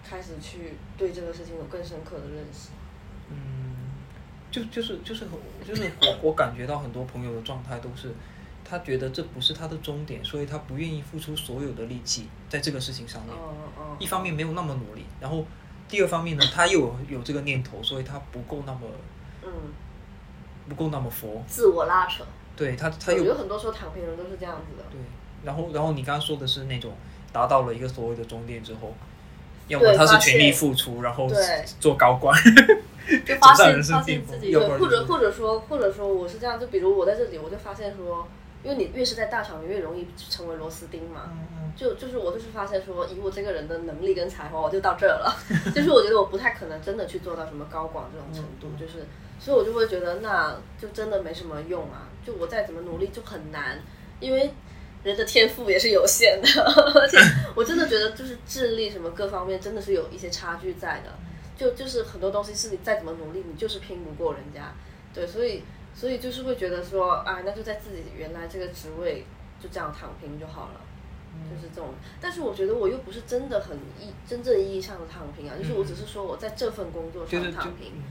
[0.07, 2.69] 开始去对这个事情有更深刻的认识。
[3.31, 3.95] 嗯，
[4.51, 8.13] 就就是就是很就是我我感觉到很多朋友的状态都是，
[8.67, 13.35] 他觉得这不是他的终点，所以他不愿意付出所有的力气在这个事情上面。
[13.99, 15.45] 一方面没有那么努力，然后
[15.87, 18.79] 第二方面呢，他又有有这个念头，所以他不够那么
[19.43, 19.49] 嗯，
[20.67, 21.41] 不够那么佛。
[21.47, 22.23] 自我拉扯。
[22.55, 24.83] 对他他有我觉得很多时候躺平人都是这样子的。
[24.89, 24.99] 对，
[25.43, 26.93] 然后然后你刚刚说的是那种
[27.31, 28.93] 达到了一个所谓的终点之后，
[29.67, 31.29] 要对么他是全力付出，然后
[31.79, 32.33] 做高管，
[33.25, 38.25] 就发现 发现自己或者或者说或者说我是这样，就比如我在这里，我就发现说，
[38.65, 41.29] 因为你越是在大厂，你越容易成为螺丝钉嘛。
[41.31, 45.35] 嗯嗯就就是我就是发现说，以我这个人的能力跟才华，我就到这儿了。
[45.75, 49.05] 就是我觉得我不太可能真的去做到什么高管这种程度，嗯就是
[49.39, 52.07] 所以我就会觉得那就真的没什么用啊。
[52.25, 53.77] 就我再怎么努力就很难，
[54.19, 54.51] 因为
[55.03, 56.47] 人的天赋也是有限的，
[56.95, 57.17] 而且
[57.53, 61.11] 我真的觉得就是智力什么各方面真的是有一些差距在的。
[61.57, 64.73] 就就是很多东西是你再怎么努力，你就是拼不过人家。
[65.13, 65.63] 对，所以
[65.95, 69.25] 所以就是会觉得说，啊，那就在自己原来这个职位
[69.59, 70.81] 就这样躺平就好了。
[71.49, 71.89] 就是这种，
[72.21, 78.03] 但是我觉得我又不是真的很意真正意义上的躺平啊，就是我只是说我在这份工作上躺平，嗯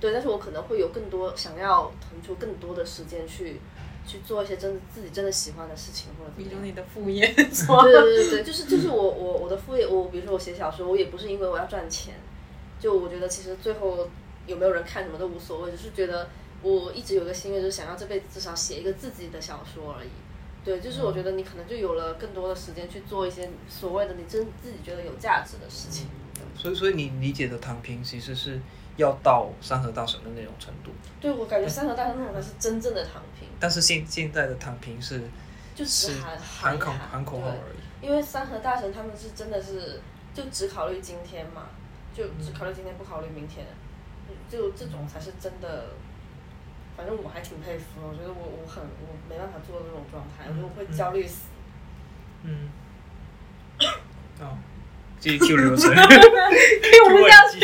[0.00, 3.60] 对，但是我可能会有更多想要腾出更多的时间去
[4.04, 6.50] 去做一些真的自己真的喜欢的事情或者怎么样。
[6.50, 7.24] 比如你的副业？
[7.32, 12.14] 对对对对，就是就是我我我的副业，我比如说我写小说，我也不是因为我要赚钱，
[12.80, 14.08] 就我觉得其实最后
[14.48, 16.28] 有没有人看什么都无所谓，只是觉得
[16.62, 20.08] 我一直有个心愿，就是想要这辈子至少写一个自己的小说而已。
[20.64, 26.06] 对，就是我觉得你可能就有了更多的时间去做一些所谓的你真自己觉得有价值的事情。
[26.56, 28.60] 所以所以你理解的躺平其实是
[28.96, 35.20] 要到山河大神的那种程度，对我感觉山河大神那种才是真正的躺平，但是现现在的躺平是
[35.74, 38.06] 就只是喊喊口一喊喊口号而已。
[38.06, 40.00] 因为山河大神他们是真的是
[40.32, 41.66] 就只考虑今天嘛，
[42.14, 43.66] 就只考虑今天不考虑明天，
[44.48, 45.86] 就这种才是真的。
[46.96, 51.48] 反正我还挺佩服的，我觉得我我很我没办法做到这种状态，我觉得我会焦虑死。
[52.44, 52.68] 嗯，
[54.40, 54.58] 哦，
[55.18, 55.94] 继续 Q 流程。
[55.94, 57.60] Q 不下去，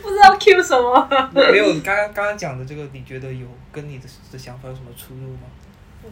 [0.00, 1.08] 不知道 Q 什么。
[1.32, 5.48] 没有，你刚刚刚刚讲的这个，你觉得有跟你的的想法有什么出入吗？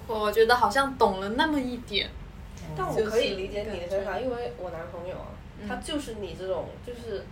[0.07, 2.09] 我觉得好像懂了那么一点。
[2.77, 5.27] 但我可以理解你的想法，因为我男朋友啊，
[5.61, 7.25] 嗯他就是你这种，就是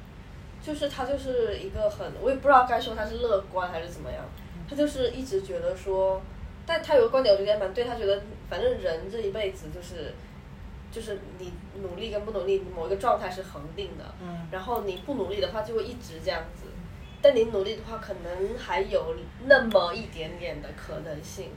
[0.61, 4.25] 就是他就是一个很，我也不知道该说他是乐观还是怎么样，
[4.69, 6.21] 他就是一直觉得说，
[6.67, 10.13] 但他有个观点我觉得蛮对，他觉得反正人这一辈子就是，
[10.93, 14.47] 就是你努力跟不努力，某一个状态是恒定的，嗯。
[14.51, 16.67] 然后你不努力的话就会一直这样子，
[17.23, 21.51] 但你努力的话可能还有那么一点点的可能性，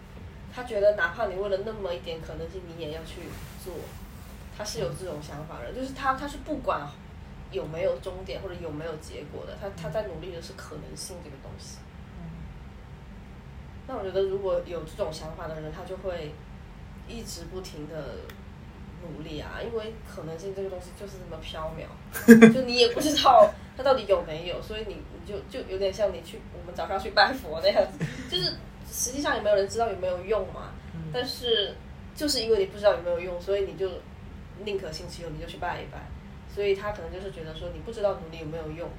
[0.53, 3.21] 他觉得哪怕你为了那么一点可能性，你也要去
[3.63, 3.73] 做，
[4.57, 6.87] 他是有这种想法的，就是他他是不管
[7.51, 11.79] 有没有终点或者有没有结果的，他他在努力的是可能性这个东西。
[13.91, 16.31] 那我觉得如果有这种想法的人，他就会
[17.09, 18.15] 一直不停的
[19.03, 28.55] 努力啊，因为可能性这个东西就是这么缥缈，就你也不知道它到底有没有，所以你你就就有点像你去我们早上去拜佛那样子，就是
[28.89, 30.71] 实际上也没有人知道有没有用嘛，
[31.11, 31.75] 但是
[32.15, 33.89] 就是因为你不知道有没有用，所以你就
[34.63, 35.99] 宁可信其有，你就去拜一拜。
[36.55, 38.89] 所以他可能就是觉得说你不知道努力有没有用，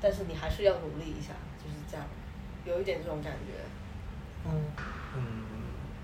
[0.00, 2.06] 但是你还是要努力一下，就是这样，
[2.64, 3.58] 有一点这种感觉。
[4.46, 4.52] 嗯
[5.16, 5.22] 嗯，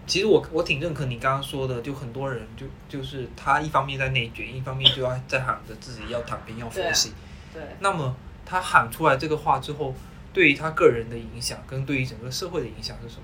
[0.07, 7.13] 其实我我挺认可你刚刚说的，就很多人就就是他一方面在内卷，一方面就要在喊着自己要躺平要佛系。
[7.53, 9.95] 对，那么他喊出来这个话之后，
[10.33, 13.23] 对于他个人的影响，跟对于整个社会的影响是什么？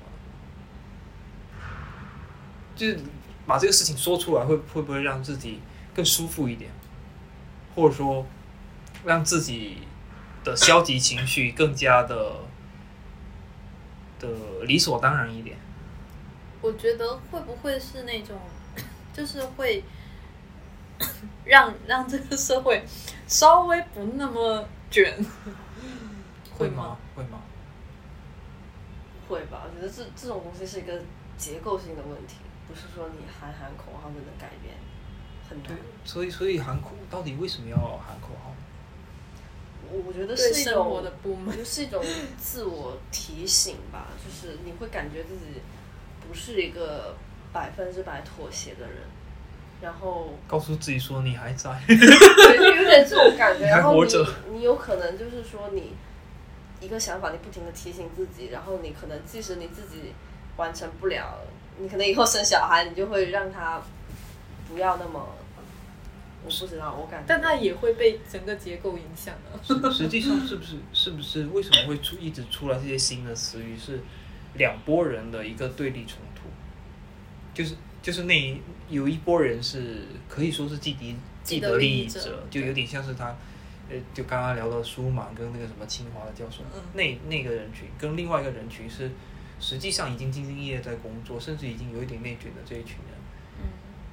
[2.75, 2.99] 就是
[3.47, 5.61] 把这个事情说出来，会会不会让自己
[5.95, 6.71] 更舒服一点，
[7.75, 8.27] 或者说
[9.05, 9.79] 让自己
[10.43, 12.37] 的消极情绪更加的
[14.23, 15.59] 的理所当然一点？
[16.63, 18.39] 我觉得会不会是那种，
[19.13, 19.83] 就是会
[21.45, 22.85] 让让这个社会
[23.27, 25.13] 稍微不那么卷，
[26.57, 26.97] 会吗？？
[27.17, 27.41] 会吗？
[29.29, 29.65] 会吧？
[29.65, 31.03] 我觉得这这种东西是一个
[31.37, 32.37] 结构性的问题，
[32.69, 34.75] 不是说你喊喊口号就能改变，
[35.49, 38.52] 很难。，所以所以喊口到底为什么要喊口号？
[39.93, 42.03] 我我觉得是一生活的种，不满我觉得是一种
[42.39, 45.61] 自我提醒吧，就是你会感觉自己
[46.27, 47.15] 不是一个
[47.53, 48.97] 百分之百妥协的人，
[49.83, 51.71] 然后告诉自己说你还在。
[51.89, 53.65] 有点这种感觉。
[53.69, 55.93] 还然后活着你你有可能就是说你
[56.81, 60.13] 一个想法，你不停的提醒自己，然后你可能即使你自己
[60.57, 61.39] 完成不了，
[61.79, 63.83] 你可能以后生小孩，你就会让他
[64.69, 65.29] 不要那么，
[66.45, 67.25] 我不知道，我感觉。
[67.27, 69.63] 但它也会被整个结构影响的。
[69.63, 73.79] 实实际上是不是是不是为什么会出一直出来这些新的词语？
[73.79, 74.01] 是
[74.55, 76.43] 两拨人的一个对立冲突，
[77.55, 83.35] 就是就是那一有一拨人是可以说是既敌既既得得利益者者，就有点像是他，
[83.89, 89.11] 呃，就刚刚聊的舒芒跟那个什么清华的教授，嗯那那个人群跟另外一个人群是
[89.59, 93.22] 实际上已经兢兢业业在工作，甚至已经有一点内卷的这一群人。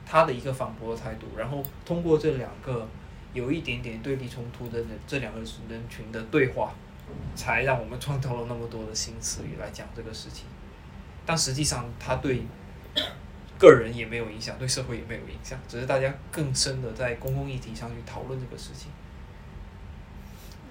[0.09, 2.87] 嗯，他的一个反驳的态度，然后通过这两个
[3.33, 6.73] 有一点点对立冲突的人这两个人群的对话，
[7.35, 10.45] 才让我们创造了那么多的新词语来讲这个事情。
[11.25, 12.41] 但实际上，他对
[13.59, 18.89] 个人也没有影响，对社会也没有影响，只是大家更深的在公共议题上去讨论这个事情，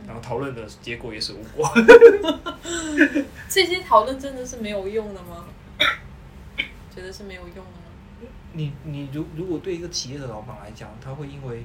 [0.05, 1.71] 然后讨论的结果也是无果。
[3.49, 5.45] 这些讨论真的是没有用的吗？
[6.95, 7.65] 觉得是没有用？
[8.53, 11.65] 你你如如果对一个企业的老板来讲，他会因为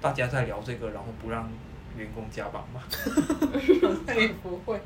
[0.00, 1.50] 大家在聊这个，然后不让
[1.96, 2.82] 员工加班吗？
[4.06, 4.80] 他 也不会。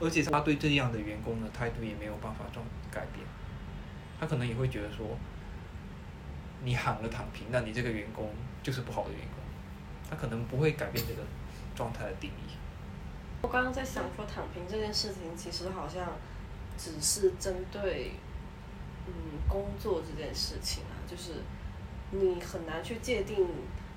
[0.00, 3.24] 而且他对这样的员工的态度也没有办法做改变，
[4.18, 5.06] 他可能也会觉得说，
[6.64, 8.30] 你喊了躺平，那你这个员工
[8.62, 9.38] 就是不好的员工，
[10.10, 11.22] 他可能不会改变这个
[11.76, 12.52] 状态的定义。
[13.42, 16.08] 我刚刚在想说，躺平这件事情其实好像
[16.76, 18.12] 只是针对
[19.06, 19.12] 嗯
[19.48, 21.42] 工作这件事情啊，就是
[22.10, 23.46] 你很难去界定，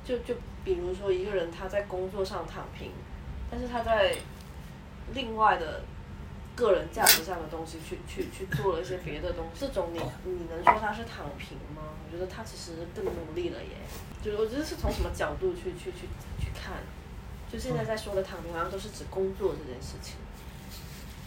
[0.04, 2.92] 就就比如说一个人他在工作上躺平，
[3.50, 4.16] 但是他在
[5.14, 5.84] 另外的
[6.56, 11.84] 个人价值上的东西去去去做了一些别的东西，这种你你能说他是躺平吗？
[12.06, 13.70] 我觉得他其实更努力了耶。
[14.22, 16.08] 就是我觉得是从什么角度去去去
[16.40, 16.74] 去看，
[17.52, 20.16] 就现在在说的躺平好像都是指工作这件事情，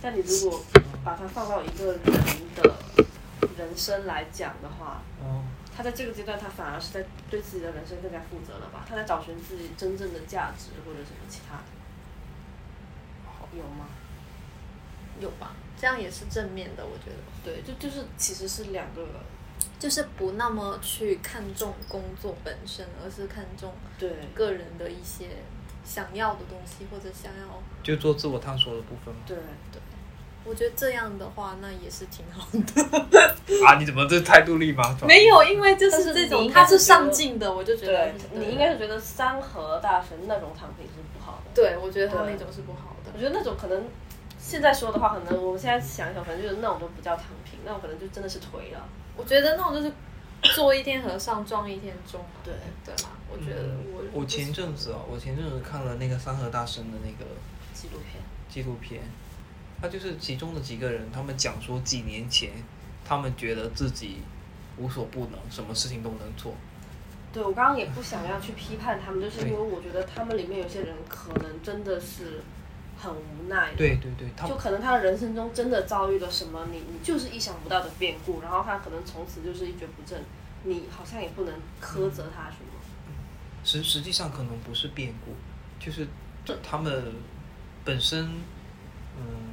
[0.03, 0.61] 但你如果
[1.05, 2.01] 把它放到一个人
[2.57, 2.75] 的
[3.59, 5.43] 人生来讲的话，哦，
[5.77, 8.87] 他在这个阶段，他反而是在对自己的人生更加负责了吧？
[8.89, 11.65] 他在找寻自己真正的价值或者什么其他的，
[13.59, 13.87] 有吗？
[15.21, 15.57] 有吧？
[15.77, 17.17] 这样也是正面的，我觉得。
[17.45, 19.07] 对，就就是其实是两个，
[19.79, 25.29] 就是不那么去看重工作本身，而是看重对个人的一些
[25.85, 29.21] 想要的东西，或者想要就做自我探索的部分嘛。
[29.27, 29.37] 对
[29.73, 29.81] 对。
[30.49, 32.83] 我觉得这样的话，那也是挺好的。
[33.67, 35.07] 啊，你怎么这态度立马转？
[35.07, 41.51] 没有，因为就是这种，他是上进的，我就觉得你应该是觉得三和大神那种躺平是不好的。
[41.55, 43.19] 对，我觉得他那种是不好的我。
[43.19, 43.85] 觉得那种可能
[44.39, 48.89] 现在说的话，可能我们现在想一想，可能就是那种都不叫躺平，那种可能就真的是颓了。
[49.17, 49.93] 我觉得那种就是
[50.55, 52.25] 做一天和尚撞一天钟。
[52.45, 57.31] 对对啦，我觉得我我前阵子啊，我前阵子看了那个三和大神的那个
[57.75, 59.03] 纪录片，纪录片，
[59.81, 62.51] 他就是其中的几个人，他们讲说几年前
[63.05, 64.19] 他们觉得自己
[64.77, 66.55] 无所不能，什么事情都能做。
[67.33, 72.43] 对我刚刚也不想要去批判他们，就是因为我觉得他们里面有些人可能真的是
[72.97, 73.77] 很无奈的。
[73.77, 80.21] 对对对，就可能他的人生中真的遭遇了什么，你你就是意想不到的变故，然后他可能从此就是一蹶不振，
[80.65, 82.69] 你好像也不能苛责他什么。
[83.63, 85.33] 实实际上可能不是变故，
[85.79, 86.09] 就是
[86.63, 87.13] 他们
[87.85, 88.25] 本身，
[89.19, 89.48] 嗯，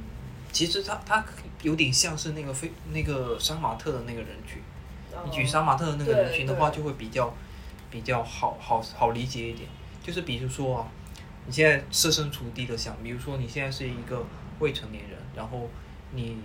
[0.55, 1.21] 其实他他
[1.63, 4.61] 有点像是那个非那个杀马特的那个人群。
[5.25, 7.33] 你举杀马特的那个人群的话，就会比较
[7.91, 9.67] 比较好好好理解一点。
[10.01, 10.87] 就是比如说啊，
[11.45, 14.25] 你现在设身处地的想，比如说你现在是一个
[14.59, 15.69] 未成年人，然后
[16.11, 16.37] 你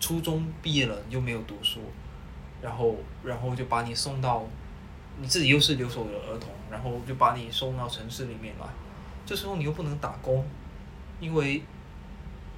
[0.00, 1.80] 初中毕业了，你就没有读书，
[2.62, 4.46] 然后然后就把你送到
[5.20, 8.66] 你自己又是留守的儿童，然后就把你送到城市里面来，
[9.26, 10.42] 这时候你又不能打工，
[11.20, 11.62] 因为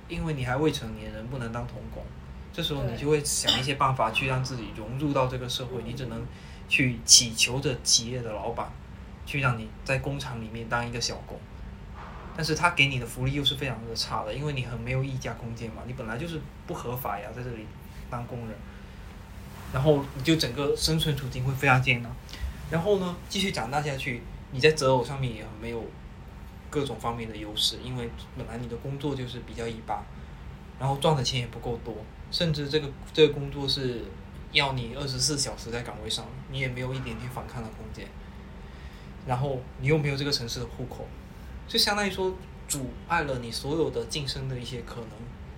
[0.09, 2.05] 因为你还未成年人，不能当童工。
[2.53, 6.27] 这时候你就会想一些办法去让自己融入到这个社会，你只能
[6.69, 8.67] 去祈求着企业的老板，
[9.27, 11.39] 去让你在工厂里面当一个小工，
[12.35, 17.67] 但是他给你的福利又是非常的差的，因为你很没有议价空间嘛，你本来就是不合法呀，在这里
[18.09, 18.57] 当工人，
[19.75, 22.11] 然后你就整个生存处境会非常艰难，
[22.71, 25.85] 然后呢，继续长大下去，你在择偶上面也很没有
[26.71, 30.03] 各种方面的优势，因为本来你的工作就是比较一般，
[30.79, 31.95] 然后赚的钱也不够多，
[32.31, 34.05] 甚至这个这个工作是
[34.53, 38.07] 要你二十四小时在岗位上，你也没有一点点反抗的空间，
[39.27, 41.07] 然后你又没有这个城市的户口，
[41.69, 42.35] 就相当于说
[42.69, 45.11] 阻碍了你所有的晋升的一些可能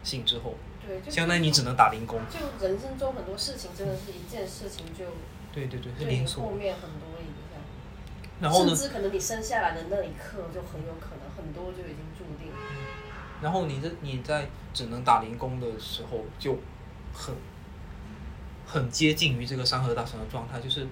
[0.03, 0.55] 性之后，
[0.87, 2.21] 对，就相当于你只能打零工。
[2.29, 5.05] 就人生中很多事情真的是一件事情就
[5.53, 6.51] 对对对，是连锁。
[6.51, 7.08] 面很多
[8.41, 12.53] 然后呢甚，至可能你生下来的那一刻就很有可能很多就已经注定。
[13.41, 16.59] 然后你这你在只能打零工的时候，就
[17.13, 17.35] 很
[18.67, 20.87] 很接近于这个山河大神的状态，就是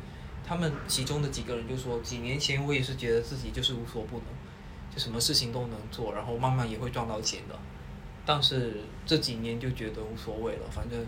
[0.47, 4.26] 他们其中的几个人就说，几年前我也是觉得自己就是无所不能，
[4.94, 7.55] 就什么事情都能做，然后慢慢也会赚到钱的，
[8.24, 11.05] 但是这几年就觉得无所谓了，反正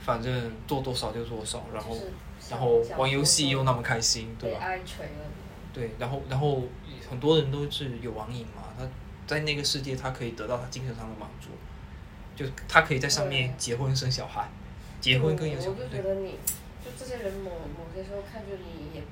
[0.00, 2.12] 反正做多少就多少，然后、就是
[2.48, 4.60] 然后玩游戏又那么开心，对吧？
[5.72, 6.64] 对，然后然后
[7.08, 8.88] 很多人都是有网瘾嘛，他
[9.26, 11.50] 在那个世界他可以得到他精神上的满足，
[12.34, 14.48] 就他可以在上面结婚生小孩，
[15.00, 16.38] 结婚跟有小我就，觉得你
[16.84, 19.02] 就这些人某某些时候看着你也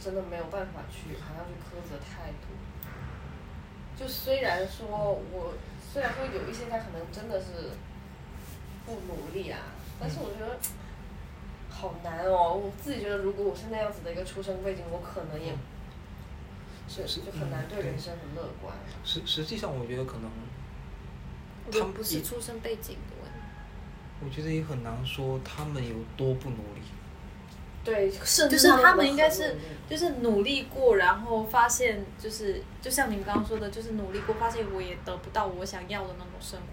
[0.00, 2.54] 真的没有办法去好像去苛责太多。
[3.98, 4.86] 就虽然说
[5.32, 5.54] 我
[5.92, 7.70] 虽然说有一些他可能真的是
[8.84, 9.58] 不努力啊，
[9.98, 10.56] 但是我觉得
[11.78, 12.54] 好难哦。
[12.54, 15.52] 我自己觉得如果我是那样子的一个出生背景，我可能也
[16.88, 18.74] 是是就很难嗯对对人生很乐观。
[19.04, 20.30] 实实际上我觉得可能
[21.70, 23.38] 他们不是出生背景的问题。
[24.24, 26.80] 我觉得也很难说他们有多不努力。
[27.84, 29.56] 对，甚至就是他们应该是
[29.88, 36.66] 就是努力过，然后发现就是就像你们刚刚说的，就是努力过，发现我也得不到我想要的那种生活，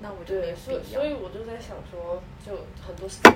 [0.00, 1.06] 那我就所以所。
[1.06, 3.32] 以我就在想说，就很多事情，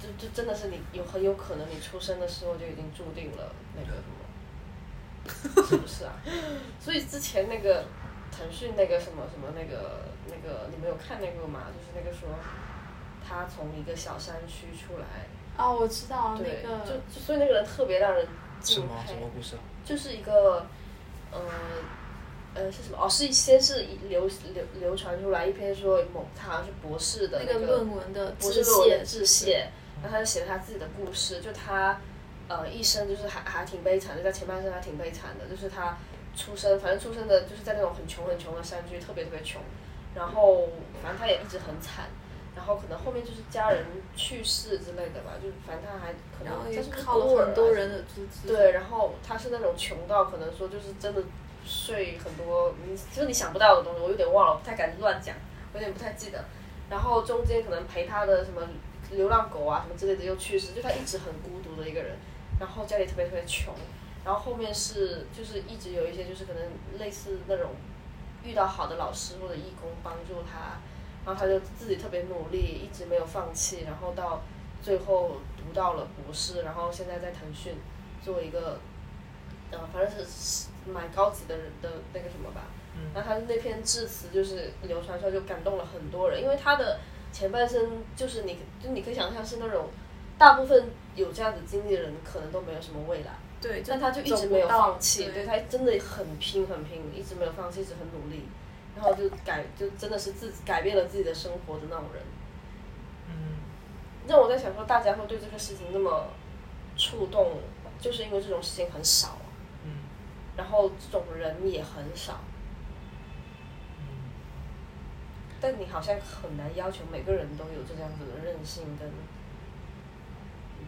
[0.00, 6.14] 就就真的是你有很有可能你出生的时候就已经注定了那个什么，是不是啊？
[6.80, 7.84] 所以之前那个
[8.32, 11.66] 腾讯那个什么什么那个那个，你没有看那个吗？
[11.76, 12.28] 就是那个说
[13.26, 15.26] 他从一个小山区出来，
[15.62, 18.26] 哦，我知道那对，个就就所以那个人特别让人
[18.62, 19.20] 什么敬佩什。
[19.20, 19.60] 么故事啊？
[19.84, 20.66] 就是一个，
[21.30, 21.40] 呃，
[22.54, 22.98] 呃是什么？
[23.00, 29.70] 哦，是先是流流流传出来一篇说某他好像是博士的那个论文的博致士论文的谢致谢，
[30.02, 32.00] 然后他就写了他自己的故事，就他
[32.48, 35.96] 呃一生就是还还挺悲惨的，在前半生还挺悲惨的，就是他
[36.36, 39.60] 出生反正出生的就是在那种很穷很穷的山区，特别特别穷，
[40.14, 40.68] 然后
[41.02, 42.06] 反正他也一直很惨。
[42.56, 43.86] 然后可能后面就是家人
[44.16, 48.04] 去世之类的吧，就反正他还可能他是靠了很多人的。
[48.44, 51.22] 对，然后他是那种穷到可能说就是真的
[51.64, 55.34] 睡很多，你就是你想不到的东西，我有点忘了，我不太敢乱讲，
[55.74, 56.44] 有点不太记得。
[56.90, 58.62] 然后中间可能陪他的什么
[59.10, 62.16] 流浪狗啊什么之类的又去世，就他一直很孤独的一个人，
[62.58, 63.74] 然后家里特别特别穷，
[64.24, 66.62] 然后后面是就是一直有一些就是可能
[66.98, 67.70] 类似那种
[68.44, 70.78] 遇到好的老师或者义工帮助他，
[71.26, 74.42] 然后他就自己特别努力，一直没有放弃，然后到
[74.82, 77.74] 最后读到了博士，然后现在在腾讯
[78.22, 78.78] 做一个，
[79.70, 82.62] 呃，反正是蛮高级的人的那个什么吧。
[82.96, 86.98] 嗯然后他那篇致辞就是流传出来，就感动了很多人，因为他的
[87.32, 89.88] 前半生就是你，就你可以想象是那种
[90.38, 93.32] 大部分有这样子经历的人可能都没有什么未来。
[93.60, 98.44] 对，但他就一直没有放弃，对他真的很拼很拼，一直没有放弃，一直很努力，
[98.96, 102.22] 然后就改就真的是自己改变了自己的生活的那种人。
[103.28, 103.58] 嗯，
[104.26, 106.28] 让我在想说，大家会对这个事情那么
[106.96, 107.58] 触动，
[108.00, 109.36] 就是因为这种事情很少，
[109.84, 109.90] 嗯。
[110.56, 112.40] 然后这种人也很少，
[113.98, 114.04] 嗯
[115.60, 119.10] 但你好像很难要求每个人都有这样子的韧性跟。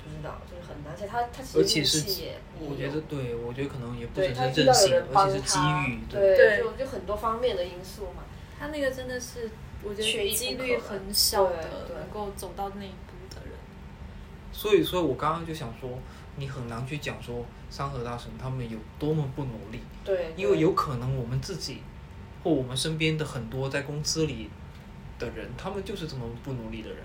[0.05, 8.25] 不知道，就是很难，而且他他其实而且是运气也，也我觉得对，我觉得可能也不只是韧性，而且是机遇，，对，对就就很多方面的因素嘛。
[8.59, 9.49] 他那个真的是，
[9.83, 13.55] 我觉得几率很小的对能够走到那一步的人。
[14.53, 15.91] 所以，所以我刚刚就想说，
[16.35, 21.81] 你很难去讲说山河大神他们有多么不努力，对，因为有可能我们自己
[22.43, 24.51] 或我们身边的很多在公司里
[25.23, 26.99] 的人，他们就是这么不努力的人，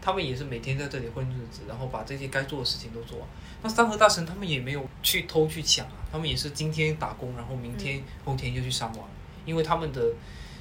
[0.00, 3.28] 他们也是每天在这里混日子，然后把这些该做的事情都做完。
[3.62, 9.08] 那三和大神他们也没有去偷去抢啊，他们也是今天打工，然后明天、后天就去上网，
[9.44, 10.12] 因为他们的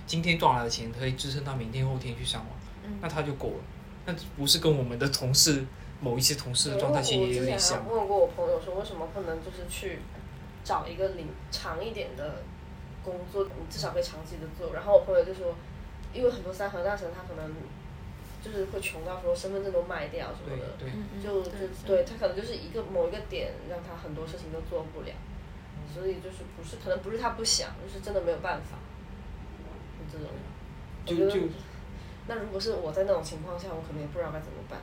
[0.05, 2.49] 今天赚来的钱可以支撑他明天后天去上网，
[2.85, 3.63] 嗯那他就够了。
[4.05, 5.65] 那不是跟我们的同事
[5.99, 9.99] 某一些同事的状态其实也有点像问过我朋友说，为什么不能就是去
[10.63, 12.43] 找一个领长一点的
[13.03, 14.73] 工作，你至少可以长期的做。
[14.73, 15.55] 然后我朋友就说，
[16.13, 17.53] 因为很多三河大神他可能
[18.43, 20.65] 就是会穷到说身份证都卖掉什么的，
[21.23, 21.51] 就就
[21.85, 25.13] 对他可能就是一个某一个点让他很多事情都做不了，
[25.93, 28.77] 所以就是不是可能不是他不想，就是真的没有办法，
[30.11, 30.33] 就这种。
[31.05, 31.53] 就我觉得就。
[32.27, 34.79] 那如果是我在那种情况下，我可能也不知道该怎么办。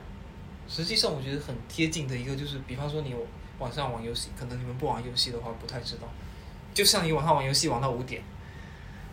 [0.67, 3.15] 实际上我觉得很贴近的一个就是，比方说你
[3.57, 6.07] 晚上玩游戏，可能你们不玩游戏的话不太知道，
[6.73, 8.21] 就像你晚上玩游戏玩到五点，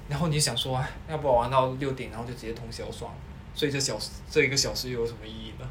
[0.09, 3.18] 然后你想说，哎，要不我玩到六点，然后就直接通宵算了，
[3.54, 5.68] 所以这小时这一个小时又有什么意义呢？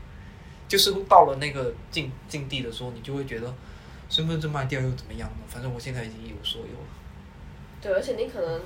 [0.67, 3.53] 就是到了那个境境地的时候，你就会觉得
[4.09, 5.37] 身份证卖掉又怎么样呢？
[5.47, 6.87] 反正我现在已经一无所有了。
[7.81, 8.61] 对，而且你可能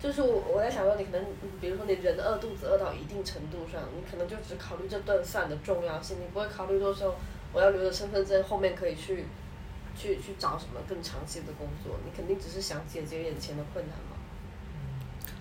[0.00, 1.24] 就是我我在想说，你可能
[1.60, 7.14] 比如说你人饿肚子饿到一定程度上，你可能就只考虑这顿饭的重要性，你不会考虑说说
[7.52, 9.26] 我要留着身份证后面可以去
[9.96, 14.13] 去去找什么更长期的工作，你肯定只是想解决眼前的困难嘛。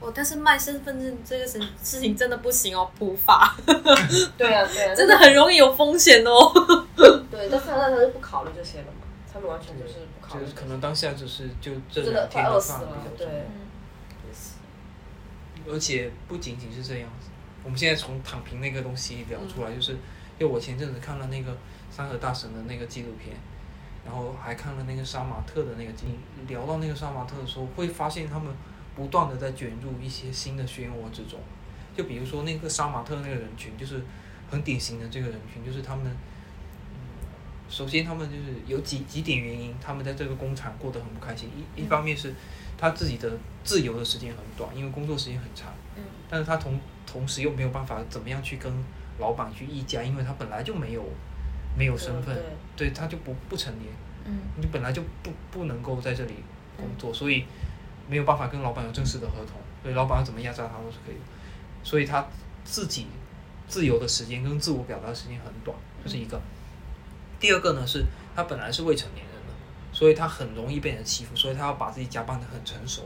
[0.03, 3.55] 哦，但是卖身份证这个事事情真的不行哦，普法
[4.37, 6.51] 对啊，对啊， 真的很容易有风险哦。
[7.31, 13.43] 对，但是他他就不考虑这些了嘛，他们完全就是不考虑，就是可能当下就是就这真的两天快饿死了饭比较，重对要。
[15.73, 17.29] 而且不仅仅是这样子，
[17.63, 19.93] 我们现在从躺平那个东西聊出来，就是，
[20.37, 21.55] 因为我前阵子看了那个
[21.89, 23.37] 山河大神的那个纪录片，
[24.05, 26.03] 然后还看了那个杀马特的那个纪，
[26.49, 28.53] 聊到那个杀马特的时候，会发现他们
[28.95, 31.39] 不断的在卷入一些新的漩涡之中，
[31.95, 34.01] 就比如说那个杀马特那个人群，就是
[34.49, 36.97] 很典型的这个人群，就是他们，嗯，
[37.69, 42.33] 首先他们就是有几几点原因，他们在这个工厂过得很不开心，一一方面是
[42.77, 43.31] 他自己的
[43.63, 45.73] 自由的时间很短，因为工作时间很长。
[45.95, 46.03] 嗯。
[46.29, 48.71] 但是他同同时又没有办法怎么样去跟
[49.19, 51.03] 老板去议价，因为他本来就没有
[51.77, 52.35] 没有身份，
[52.75, 52.91] 对对。
[52.91, 53.91] 他就不不成年，
[54.25, 54.39] 嗯。
[54.59, 56.33] 你本来就不不能够在这里
[56.77, 57.45] 工作，所以
[58.07, 61.21] 没有办法跟老板有正式的合同，所以老板要怎么压榨他都是可以的，
[61.83, 62.25] 所以他
[62.63, 63.07] 自己
[63.67, 66.39] 自由的时间跟自我表达的时间很短，这是一个。
[67.39, 69.53] 第二个呢是他本来是未成年人的，
[69.91, 73.03] 所以他很容易被人欺负，所以他要把自己假扮的很成熟。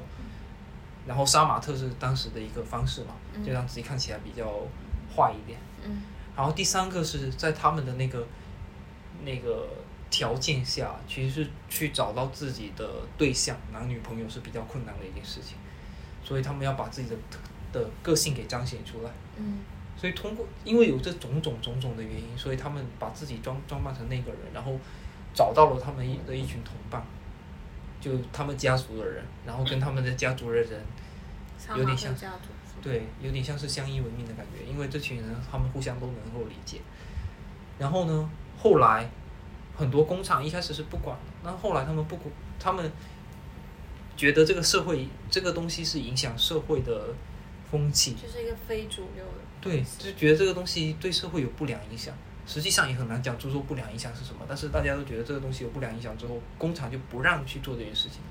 [1.08, 4.46] 然后杀马特是当时的一个方式嘛，就让自己看起来比较
[5.16, 5.58] 坏一点。
[5.86, 6.02] 嗯
[6.36, 8.28] 然后第三个是在他们的那个
[9.26, 9.68] 那个
[10.10, 15.58] 条件下，其实是去找到自己的对象，男女朋友是比较困难的一件事情，
[16.24, 17.16] 所以他们要把自己的
[17.72, 19.12] 的个性给彰显出来。
[19.38, 19.60] 嗯
[20.00, 24.80] 所以通过，因为有这种种种种的原因，所以他们把自己装装扮成那个人，然后
[25.34, 27.04] 找到了他们一的一群同伴，
[28.00, 30.80] 就他们家族的人，然后跟他们的家族的人，
[31.76, 32.14] 有点像。
[32.80, 36.80] 对，有点像是相依为命的感觉，因为这群人他们互相都能够理解。
[37.80, 39.10] 然后呢，后来
[39.78, 42.92] 很多工厂一开始是不管的，那后来他们不管，他们
[44.16, 47.14] 觉得这个社会这个东西是影响社会的
[47.70, 49.40] 风气，就是一个非主流的。
[49.62, 52.14] 对，就觉得这个东西对社会有不良影响。
[52.46, 58.22] 实际上也很难讲出说不良影响是什么，但是大家都觉得这个东西有不良影响之后，工厂就不让去做这件事情，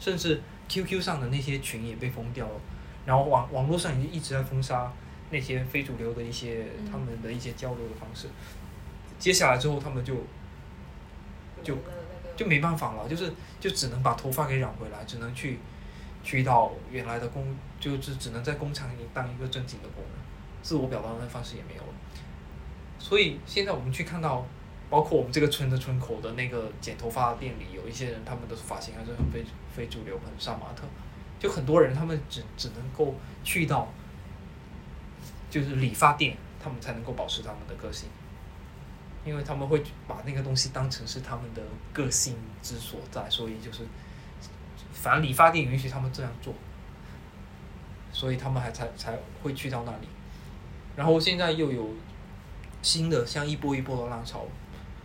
[0.00, 2.60] 甚至 QQ 上的那些群也被封掉了，
[3.06, 4.92] 然后网网络上也一直在封杀
[5.30, 8.26] 那些非主流的一些嗯他们的一些交流的方式。
[9.20, 10.16] 接下来之后，他们就
[11.62, 11.76] 就
[12.36, 15.58] 就没办法了，就是就只能把头发给染回来，只能去
[16.22, 20.12] 去到原来的工，就是只能在工厂里当一个正经的工人，
[20.62, 21.88] 自我表达的方式也没有了。
[22.98, 24.46] 所以现在我们去看到，
[24.88, 29.44] 包括我们这个村的村口的那个剪头发的店里，有一些人他们的发型还是很非
[29.74, 30.82] 非主流，很杀马特，
[31.38, 33.88] 就很多人他们只只能够去到
[35.48, 38.08] 就是理发店，他们才能够保持他们的个性。
[39.24, 41.62] 因为他们会把那个东西当成是他们的
[41.92, 43.84] 个性之所在，所以就是，
[44.92, 46.54] 反正理发店允许他们这样做，
[48.12, 50.08] 所以他们还才才会去到那里。
[50.96, 51.90] 然后现在又有
[52.82, 54.46] 新的像一波一波的浪潮，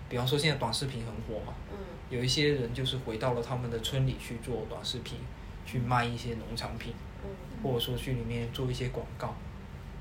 [0.09, 1.78] 比方说现在短视频很火嘛，嗯
[2.09, 5.18] 有一些人就是回到了他们的村里去做短视频，
[5.66, 6.93] 去卖一些农产品，
[7.24, 7.30] 嗯
[7.61, 9.36] 或者说去里面做一些广告，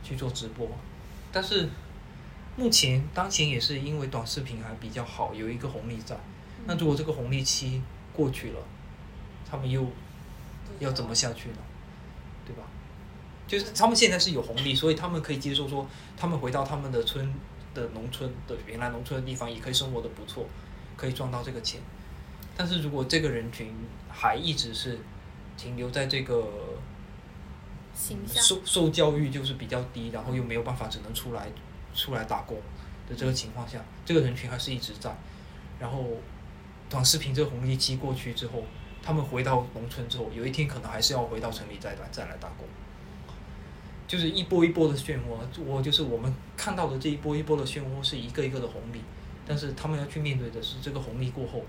[0.03, 0.69] 去做直播。
[1.33, 1.69] 但是
[2.57, 6.17] 目前当前也是因为短视频还比较好，有一个红利在。
[6.67, 7.83] 那如果这个红利期
[8.13, 8.61] 过去了，
[9.51, 9.87] 他们又
[10.79, 11.59] 要怎么下去呢？
[12.47, 12.63] 对吧？
[13.47, 15.87] 就是他们现在是有红利，所以他们可以接受说，
[16.17, 17.33] 他们回到他们的村
[17.75, 20.47] 的农村的原来农村的地方，也可以生活的不错，
[20.97, 21.81] 可以赚到这个钱。
[22.57, 23.75] 但是如果这个人群
[24.09, 24.99] 还一直是
[25.57, 26.49] 停留在这个
[27.95, 31.49] 形象，受受教育就是比较低，然后又没有办法只能出来
[31.95, 32.57] 出来打工
[33.09, 35.15] 的这个情况下，这个人群还是一直在。
[35.79, 36.05] 然后
[36.89, 38.63] 短视频这个红利期过去之后，
[39.03, 42.67] 他们回到农村之后，有一天可能还是要回到城里再来再来打工。
[44.07, 49.01] 就是一波一波的漩涡，我就是我们看到的这一波一波的漩涡是一个一个的红利，
[49.47, 51.65] 但是他们要去面对的是这个红利过后，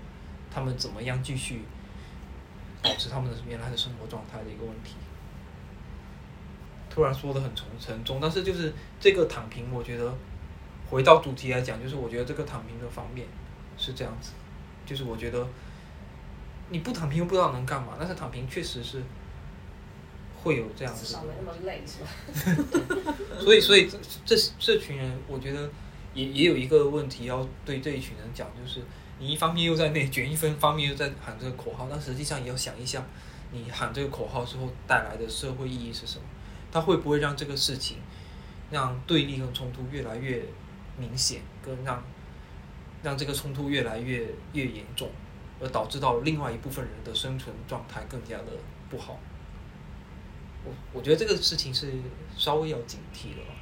[0.50, 1.62] 他们怎么样继续
[2.82, 4.94] 保持他们的原来的生活状态的一个问题。
[6.96, 10.14] 突然说的很沉沉重，但是就是这个躺平，我觉得
[10.88, 13.26] 回到主题来讲，就是我觉得这个躺平的方面
[13.76, 14.30] 是这样子，
[14.86, 15.46] 就是我觉得
[16.70, 19.02] 你不躺平又不知道能干嘛，但是躺平确实是
[20.42, 23.14] 会有这样子的少没那么累是吧？
[23.38, 25.68] 所以，所以这这这群人，我觉得
[26.14, 28.80] 也也有一个问题要对这一群人讲，就是
[29.18, 33.04] 你一方面又在内卷，一分方面又在喊这个口号，但实际上也要想一下，
[33.52, 36.24] 你喊这个口号之后带来的社会意义是什么？
[36.76, 37.96] 它会不会让这个事情
[38.70, 40.44] 让对立和冲突越来越
[40.98, 42.04] 明显，跟让
[43.02, 45.10] 让这个冲突越来越越严重，
[45.58, 48.52] 而导致到另外一部分人的生存状态更加的
[48.90, 49.18] 不好？
[50.66, 51.90] 我我觉得这个事情是
[52.36, 53.54] 稍微要警惕的吧。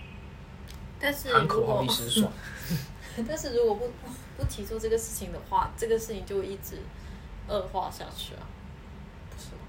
[0.98, 2.32] 但是如喊口号果一时爽，
[3.28, 3.92] 但是如果不
[4.36, 6.82] 不提出这个事情的话，这个事情就会一直
[7.46, 8.42] 恶化下去啊，
[9.30, 9.60] 不是吗？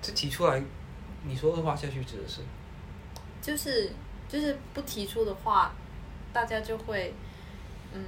[0.00, 0.62] 这提出来，
[1.24, 2.40] 你说恶化下去指的是？
[3.40, 3.90] 就是
[4.28, 5.74] 就是不提出的话，
[6.32, 7.14] 大家就会
[7.92, 8.04] 嗯，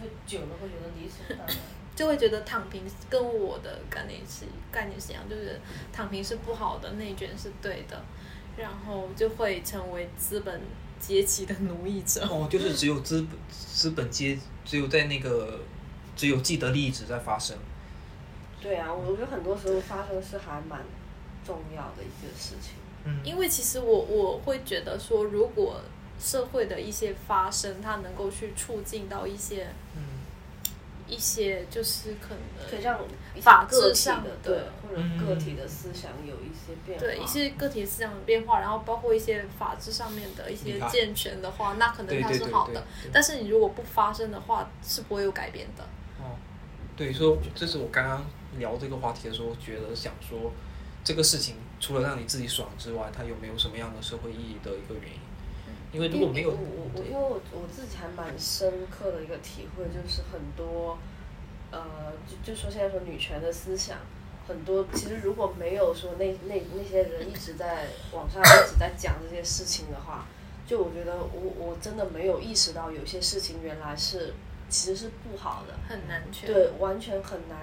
[0.00, 1.56] 会久了会觉得理所当然。
[1.96, 5.58] 就会觉得躺平跟我的概念是概念是一样，就是
[5.94, 8.04] 躺平是不好的，内卷是对的，
[8.58, 10.60] 然后就会成为资本
[11.00, 12.20] 阶级的奴役者。
[12.26, 15.60] 哦，就是只有资本资本阶，只有在那个
[16.14, 17.56] 只有既得利益者在发生。
[18.60, 20.82] 对啊，我觉得很多时候发生是还蛮
[21.46, 22.72] 重要的一件事情。
[23.04, 25.80] 嗯，因为其实我我会觉得说，如果
[26.18, 30.02] 社会的一些发生，它能够去促进到一些嗯
[31.08, 32.98] 一些就是可能可以让
[33.40, 37.06] 法个体制上的的对，或者个体的思想有一些变化。
[37.06, 42.80] 对一些个体思想的变化，然后包括一些法治上面的一些健全的话，那可能它对对对对是好的。
[43.02, 45.84] 对但是你如果不发生的话，是不会有改变的。
[46.18, 46.34] 哦，
[46.96, 48.26] 对，所以这是我刚刚
[48.58, 50.50] 聊这个话题的时候，觉得想说，
[51.06, 55.20] 这个事情除了让你自己爽之外，它有没有什么样的社会意义的一个原因？
[55.92, 60.98] 因为如果没有，我我我因为我我自己还蛮深刻的一个体会，就是很多
[61.70, 63.98] 呃，就就说现在说女权的思想，
[64.48, 70.26] 很多其实如果没有说那那那些人一直在网上一直在讲这些事情的话，
[70.66, 74.34] 就我觉得我我真的没有意识到有些事情原来是
[74.68, 75.74] 其实是不好的。
[75.88, 77.60] 很难去对，完全很难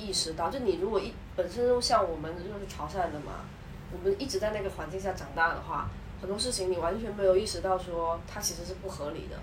[0.00, 0.50] 意识到。
[0.50, 3.44] 就你如果一本身就像我们就是潮汕的嘛，
[3.92, 5.90] 我们一直在那个环境下长大的话，
[6.20, 9.38] 很多事情你完全没有意识到说它其实是不合理的。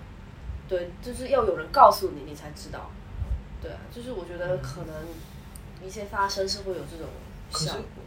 [0.68, 2.90] 对，就是要有人告诉你，你才知道。
[3.62, 4.94] 对啊，就是我觉得可能
[5.86, 7.08] 一切发生是会有这种
[7.50, 8.04] 效果。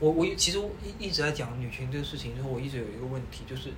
[0.00, 3.70] 我我其实一一直在讲女权这个事情之后，我一直有一个问题，就是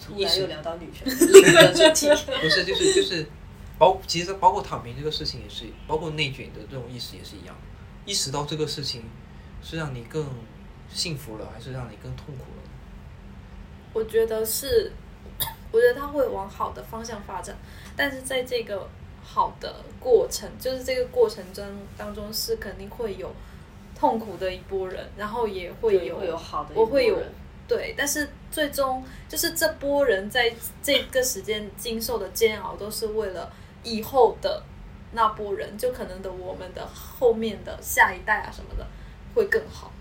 [0.00, 1.04] 突然又聊到女权。
[1.10, 3.26] 不是，就是就是，
[3.78, 7.54] 包其实包括躺平这个事情也是，包括内卷的这种意识也是一样。
[8.06, 9.02] 意识到这个事情
[9.62, 10.26] 是让你更
[10.88, 12.62] 幸福了，还是让你更痛苦了？
[13.92, 14.92] 我觉得是，
[15.72, 17.56] 我觉得他会往好的方向发展，
[17.96, 18.88] 但是在这个
[19.22, 21.64] 好的过程，就是这个过程中
[21.96, 23.32] 当中是肯定会有
[23.98, 27.18] 痛苦的一波人，然后也会有会有好的一我会有
[27.66, 33.50] 对，但是最终就是这波人在这个时间经受的煎熬，都是为了
[33.84, 34.64] 以后的
[35.12, 38.84] 那波人，就可能的我们的后面的下一代啊什么的
[39.34, 39.92] 会更好。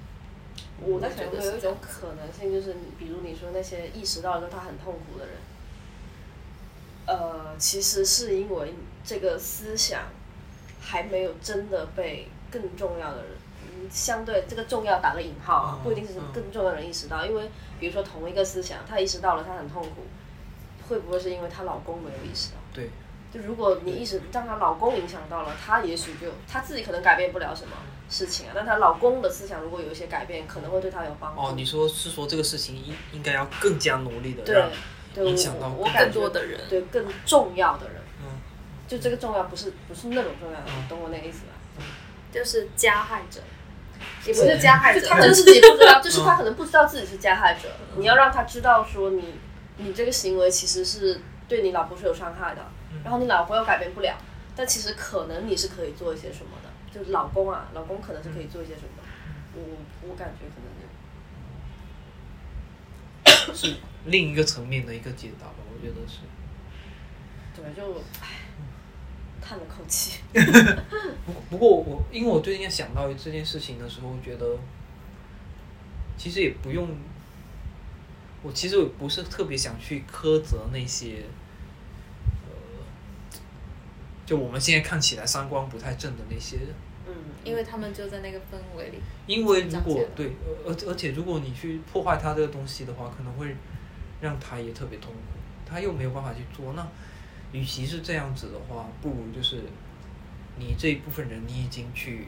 [0.81, 5.35] 我在想觉得会有一种可能性，就是你比如你说那些意识到了之后他很痛苦的人，
[7.05, 8.73] 呃，其实是因为
[9.05, 10.01] 这个思想
[10.81, 13.31] 还没有真的被更重要的人，
[13.61, 20.01] 嗯，相对这个重要打个引号啊，嗯不一定是嗯更重要的人意识到，因为比如说同一个思想，他意识到了他很痛苦，
[20.89, 22.57] 会不会是因为她老公没有意识到？
[22.73, 22.89] 对，
[23.33, 27.71] 就如果你一直让她老公影响到了，她也许就她自己可能改变不了什么
[28.09, 31.41] 事情啊，但她老公的思想如果有一些改变，可能会对她有帮助。
[31.41, 34.69] 哦，你说是说这个事情应应该要更加努力的对让，
[35.15, 38.39] 对，影响到更我我感觉更多的人对更重要的人，嗯
[38.87, 41.83] 就这个重要不是不是那种重要的，嗯懂我那个意思吧？
[42.31, 43.41] 就是加害者，
[44.27, 47.69] 也不是加害者就 他可能自己不知道，就是嗯他可能不知道自己是加害者。
[47.95, 49.35] 你要让他知道说你
[49.77, 52.67] 你这个行为其实是对你老婆是有伤害的，嗯
[53.03, 54.17] 然后你老婆又改变不了，
[54.55, 59.03] 但其实可能你是可以做一些什么的，就是老公啊，老公可能是可以做一些什么的。
[59.55, 59.61] 我
[60.09, 60.67] 我感觉可能
[63.47, 63.75] 就是
[64.05, 66.19] 另一个层面的一个解答吧，我觉得是。
[67.55, 68.27] 对，就唉，
[69.41, 70.21] 叹了口气。
[71.25, 74.57] 不不过我因为我最近在想到这件事情的时候，觉得
[76.17, 76.89] 其实也不用，
[78.41, 81.42] 我其实我不是特别想去苛责那些，呃，
[84.25, 86.67] 就我们现在看起来三观不太正的那些人，
[87.07, 87.13] 嗯，
[87.43, 88.97] 因为他们就在那个氛围里。
[89.27, 90.31] 因为如果对，
[90.65, 93.55] 而而而且如果你去破坏他这个东西的话，可能会
[94.21, 95.19] 让他也特别痛苦，
[95.65, 96.73] 他又没有办法去做。
[96.73, 96.87] 那
[97.51, 99.63] 与其是这样子的话，不如就是
[100.57, 102.27] 你这一部分人，你已经去，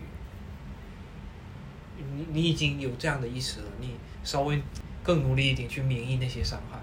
[1.98, 4.62] 你你已经有这样的意识了，你稍微
[5.02, 6.78] 更努力一点去免疫那些伤害，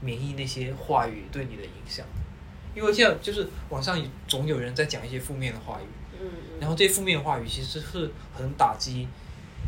[0.00, 2.06] 免疫那些话语对你的影响。
[2.74, 5.86] 因为现在就是网上总有人在讲一些负面的话语，
[6.20, 9.08] 嗯嗯，然后这些负面的话语其实是很打击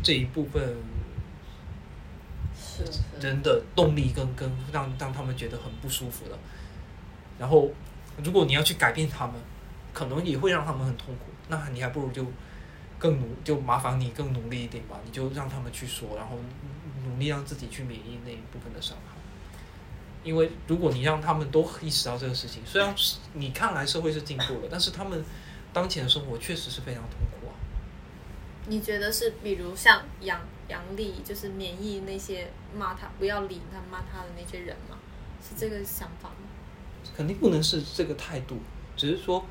[0.01, 0.77] 这一部分
[3.19, 6.37] 人的动力跟跟让让他们觉得很不舒服的。
[7.39, 7.69] 然后，
[8.23, 9.35] 如果你要去改变他们，
[9.91, 11.25] 可能也会让他们很痛苦。
[11.49, 12.25] 那你还不如就
[12.99, 14.99] 更努，就麻烦你更努力一点吧。
[15.03, 16.37] 你就让他们去说，然后
[17.05, 19.17] 努力让自己去免疫那一部分的伤害。
[20.23, 25.23] 因为如果你让他们都意识到这个事情，虽然是你看来社会是进步了，但是他们
[25.71, 27.53] 当前的生活确实是非常痛苦啊。
[28.67, 34.97] 你觉得是，比如像杨杨丽，就是免疫那些骂他不要理他骂他的那些人吗？
[35.41, 36.47] 是这个想法吗？
[37.15, 38.57] 肯定不能是这个态度，
[38.95, 39.43] 只是说，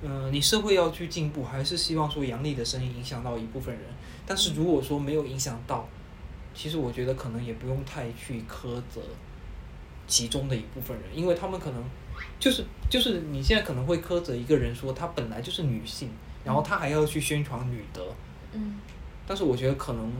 [0.00, 3.84] 嗯、你社会要去进步，还是希望说杨丽的声音影响到一部分人。
[4.24, 5.86] 但是如果说没有影响到，
[6.54, 9.02] 其实我觉得可能也不用太去苛责
[10.06, 11.84] 其中的一部分人，因为他们可能
[12.38, 16.10] 就是就是你现在可能会苛责一个人说她本来就是女性，
[16.44, 18.14] 然后她还要去宣传女德，
[18.52, 18.78] 嗯
[19.26, 20.12] 但是我觉得可能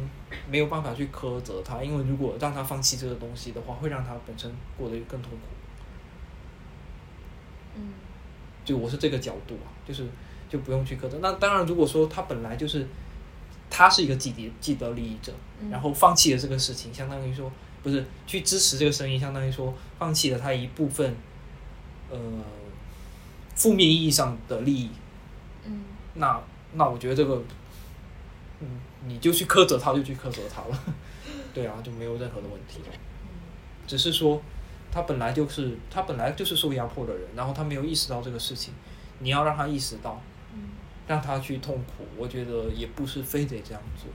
[0.50, 5.38] 没有办法去苛责她，因为如果让她放弃这个东西的话，会让她本身过得更痛苦。
[7.76, 7.92] 嗯
[8.64, 10.06] 就我是这个角度啊，就是
[10.48, 11.18] 就不用去苛责。
[11.20, 12.86] 那当然，如果说他本来就是
[13.68, 15.30] 他是一个既得既得利益者，
[15.60, 17.52] 嗯然后放弃了这个事情，相当于说
[17.84, 21.14] 不是去支持这个声音，相当于说放弃了他一部分
[22.10, 22.18] 呃
[23.54, 24.90] 负面意义上的利益。
[25.66, 27.40] 嗯那那我觉得这个，
[28.60, 28.66] 嗯，
[29.06, 30.84] 你就去苛责他，就去苛责他了，
[31.54, 32.80] 对啊，就没有任何的问题。
[33.86, 34.40] 只是说，
[34.90, 38.72] 他本来就是他本来就是受压迫的人，然后他没有意识到这个事情，
[39.18, 40.20] 你要让他意识到，
[40.54, 40.60] 嗯
[41.06, 44.08] 让他去痛苦，我觉得也不是非得这样做，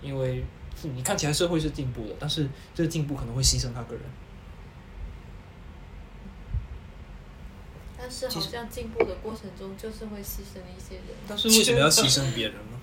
[0.00, 0.44] 因为
[0.84, 4.02] 是你看起来社会是进步的，但是这个进步可能会牺牲他个人。
[7.96, 11.16] 但是好像进步的过程中，就是会牺牲一些人。
[11.26, 12.78] 但是为什么要牺牲别人呢？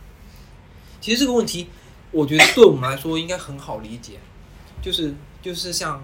[1.00, 1.70] 其实这个问题，
[2.10, 4.20] 我觉得对我们来说应该很好理解，
[4.82, 6.04] 就是就是像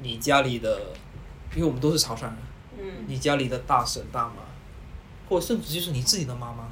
[0.00, 0.94] 你家里的，
[1.54, 2.36] 因为我们都是潮汕人，
[2.78, 4.34] 嗯你家里的大婶大妈，
[5.30, 6.68] 或者甚至就是你自己的妈妈，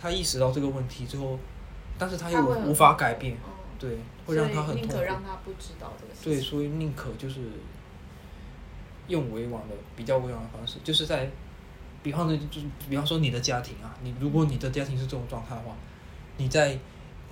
[0.00, 1.36] 她意识到这个问题之后，
[1.98, 5.04] 但是她又无法改变，嗯对，会让他很所以宁可痛苦。
[5.04, 7.40] 让他不知道这个事对，所以宁可就是
[9.08, 11.30] 用委婉的、比较委婉的方式，就是在，
[12.02, 15.76] 比方说，就是比方说你的家庭啊，你如果你的家庭是这种状态的话，
[16.38, 16.78] 你在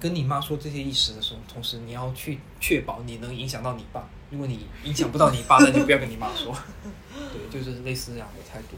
[0.01, 4.09] 跟你妈说这些意思的时候，同时你要去确保你能影响到你爸。
[4.31, 6.53] 如果你影响不到你爸，那就不要跟你妈说。
[7.15, 8.77] 对，就是类似这样的态度。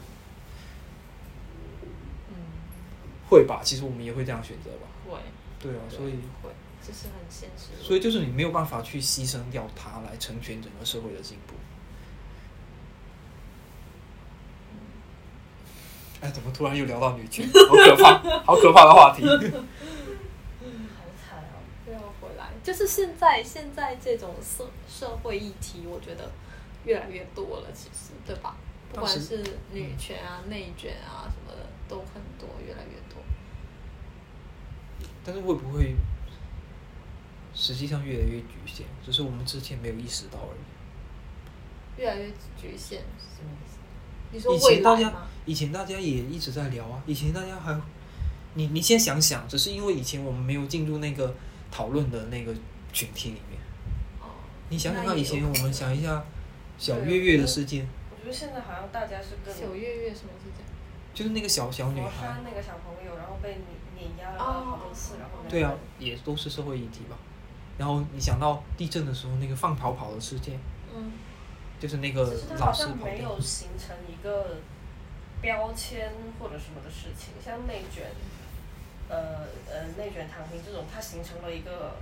[2.29, 2.35] 嗯，
[3.27, 3.61] 会吧？
[3.63, 4.87] 其实我们也会这样选择吧。
[5.09, 5.17] 会，
[5.59, 6.13] 对啊，所以
[6.43, 6.49] 会，
[6.87, 7.83] 这是很现实。
[7.83, 11.53] 所以就是你没有办法去牺牲掉它来成全整个社会的进步。
[16.21, 17.45] 哎，怎么突然又聊到女权？
[17.67, 19.23] 好可怕，好可怕的话题。
[19.27, 19.35] 好
[21.21, 21.59] 惨哦！
[21.85, 26.31] 又要回来，就是现在现在这种社社会议题，我觉得
[26.85, 28.55] 越来越多了，其实对吧？
[28.93, 33.21] 不管是女权啊、内卷啊什么的，都很多，越来越多。
[35.23, 35.93] 但是会不会
[37.59, 38.85] 实际上越来越局限？
[39.03, 41.99] 只是我们之前没有意识到而已。
[41.99, 43.79] 越来越局限是什么意思？
[44.31, 45.27] 你说以未前大家来吗？
[45.47, 47.81] 以前大家也一直在聊啊，以前大家还，
[48.53, 51.33] 你你现在想想，只是因为以前我们没有进入那个
[51.71, 52.53] 讨论的那个
[52.93, 53.59] 群体里面。
[54.21, 54.29] 哦，
[54.69, 56.23] 你想想看，以前我们想一下
[56.77, 60.63] 小对月月的事件，我觉得现在好像大家是更小月月什么事件？
[61.15, 63.65] 就是那个小小女孩她，那个小朋友，然后被碾
[63.97, 67.17] 碾压了哦好多次，然后对啊，也都是社会议题吧。
[67.77, 70.59] 然后你想到地震的时候那个放跑跑的事件，
[70.95, 71.11] 嗯，
[71.79, 74.57] 就是那个只是它老师好像跑掉没有，形成一个
[75.41, 78.05] 标签或者什么的事情，像内卷，
[79.09, 81.95] 呃呃内卷躺平这种，它形成了一个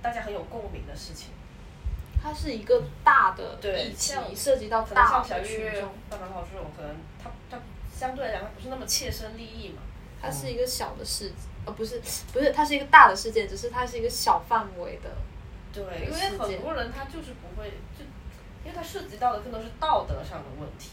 [0.00, 1.30] 大家很有共鸣的事情。
[2.22, 7.58] 它是一个大的对议题像，涉及到大的像小月月群众，、大白跑这种，可能它它
[7.94, 9.82] 相对来讲它不是那么切身利益嘛。
[10.20, 11.30] 它是一个小的事，
[11.66, 12.00] 呃，不是
[12.32, 15.14] 不是，它是一个大的事件，只是它是一个小范围的。
[15.72, 18.02] 对，因为很多人他就是不会，就
[18.64, 20.92] 因为他涉及到的更多是道德上的问题，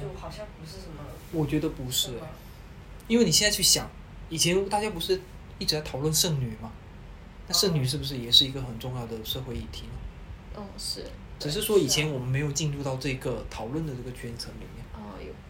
[0.00, 1.04] 就好像不是什么。
[1.32, 2.12] 我觉得不是、
[3.06, 3.86] 因为你现在去想，
[4.30, 5.20] 以前大家不是
[5.58, 6.72] 一直在讨论剩女吗？
[7.46, 9.92] 那剩女是不是也是一个很重要的社会议题呢？
[10.56, 11.04] 嗯，是，
[11.38, 14.64] 只是说以前我们没有进入到这个讨论的这个圈层里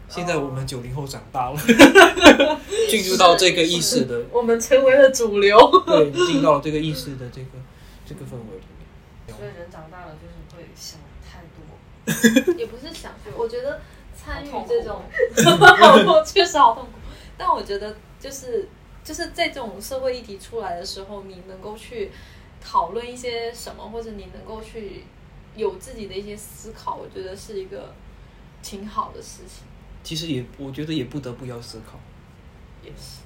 [0.08, 1.60] 现在我们九零后长大了，
[2.88, 5.56] 进入到这个意识的，我们成为了主流。
[5.86, 7.48] 对，进到了这个意识的这个
[8.06, 9.36] 这个氛围里面。
[9.36, 12.54] 所以人长大了就是会想太多。
[12.56, 13.80] 也不是想，我觉得
[14.16, 15.02] 参与好痛苦这种，
[16.06, 16.90] 我 确实好痛苦。
[17.36, 18.66] 但我觉得就是
[19.04, 22.10] 就是在这种社会议题出来的时候，你能够去
[22.62, 25.04] 讨论一些什么，或者你能够去
[25.54, 27.94] 有自己的一些思考，我觉得是一个
[28.62, 29.67] 挺好的事情。
[30.08, 32.00] 其实也，我觉得也不得不要思考，
[32.82, 33.20] 也是，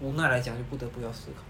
[0.00, 1.42] 无奈来讲就不得不要思考。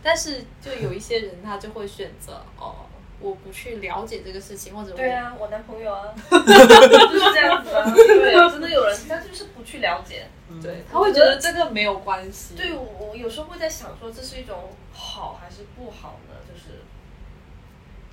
[0.00, 2.86] 但是就有一些人他就会选择哦，
[3.18, 7.82] 我不去了解这个事情，或者对啊，我男朋友啊， 就是这样子啊。
[7.92, 10.28] 对，真的有人他就是不去了解。
[10.62, 12.54] 对，他会觉得这个没有关系。
[12.54, 14.56] 对我，我有时候会在想说，这是一种
[14.92, 16.34] 好还是不好呢？
[16.48, 16.78] 就是，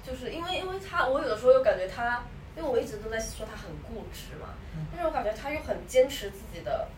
[0.03, 2.23] 就是因为因为他，我有的时候又感觉他，
[2.57, 4.49] 因为我一直都在说他很固执嘛，
[4.91, 6.89] 但是我感觉他又很坚持自己的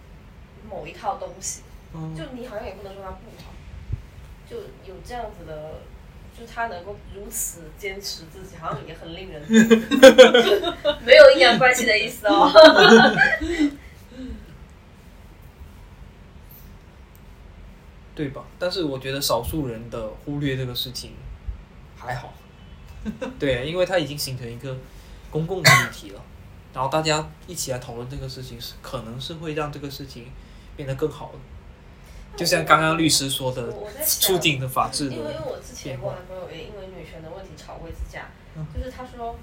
[0.69, 1.61] 某一套东西，
[1.93, 3.51] 嗯就你好像也不能说他不好，
[4.49, 5.81] 就有这样子的。
[6.39, 9.41] 就他能够如此坚持自己，好像也很令人
[11.05, 12.49] 没有阴阳怪气的意思哦。
[18.15, 18.45] 对吧？
[18.57, 21.11] 但是我觉得少数人的忽略这个事情
[21.97, 22.33] 还好，
[23.37, 24.77] 对，因为他已经形成一个
[25.31, 26.21] 公共的议题了，
[26.73, 30.27] 然后大家一起来讨论这个事情，是可能是会让这个事情
[30.75, 31.39] 变得更好的。
[32.37, 33.73] 就像刚刚律师说的
[34.05, 36.13] 促进的法治的因为我之前跟我。
[36.13, 39.35] 男朋友也因为女权的问题吵过一次架，嗯就是他说，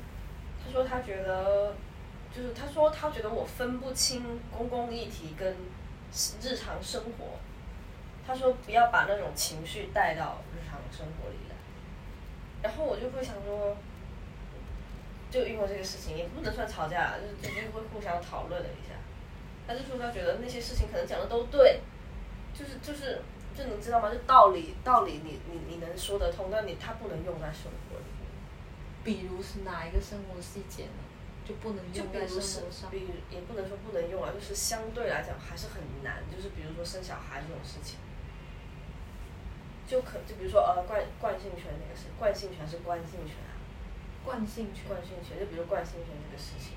[0.65, 1.75] 他说他觉得，
[2.35, 4.23] 就是他说他觉得我分不清
[4.57, 5.55] 公共议题跟
[6.43, 7.39] 日常生活，
[8.27, 11.57] 他说不要把那种情绪带到日常生活里来，
[12.63, 13.77] 然后我就会想说，
[15.31, 18.95] 就因为这个事情也不能算吵架，就是就是会互相讨论了一下，
[19.67, 21.81] 他就说他觉得那些事情可能讲的都对。
[22.55, 23.23] 就是就是
[23.55, 24.11] 就你知道吗？
[24.11, 28.27] 就道理道理你你你能说得通，但你他不能用在生活里面。
[29.05, 31.07] 比如是哪一个生活细节呢？
[31.47, 32.91] 就不能用在比如是生活上。
[32.91, 36.25] 比如也不能说不能用啊，就是相对来讲还是很难。
[36.35, 38.01] 就是比如说生小孩这种事情，
[39.87, 43.48] 就可就比如说呃惯惯性权那个是惯性权是惯性权啊？
[44.25, 46.75] 惯性权惯性权，就比如惯性权这个事情，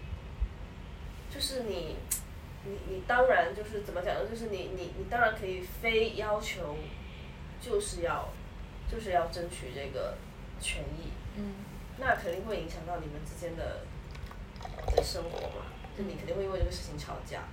[1.30, 1.98] 就是你，
[2.66, 4.22] 你你当然就是怎么讲呢？
[4.30, 6.78] 就是你你你当然可以非要求，
[7.60, 8.30] 就是要，
[8.90, 10.18] 就是要争取这个
[10.60, 11.56] 权益，嗯
[11.98, 13.82] 那肯定会影响到你们之间的
[14.96, 15.66] 的生活嘛，
[15.98, 17.44] 就你肯定会因为这个事情吵架，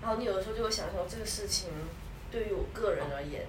[0.00, 1.70] 然后你有的时候就会想说这个事情
[2.30, 3.46] 对于我个人而言，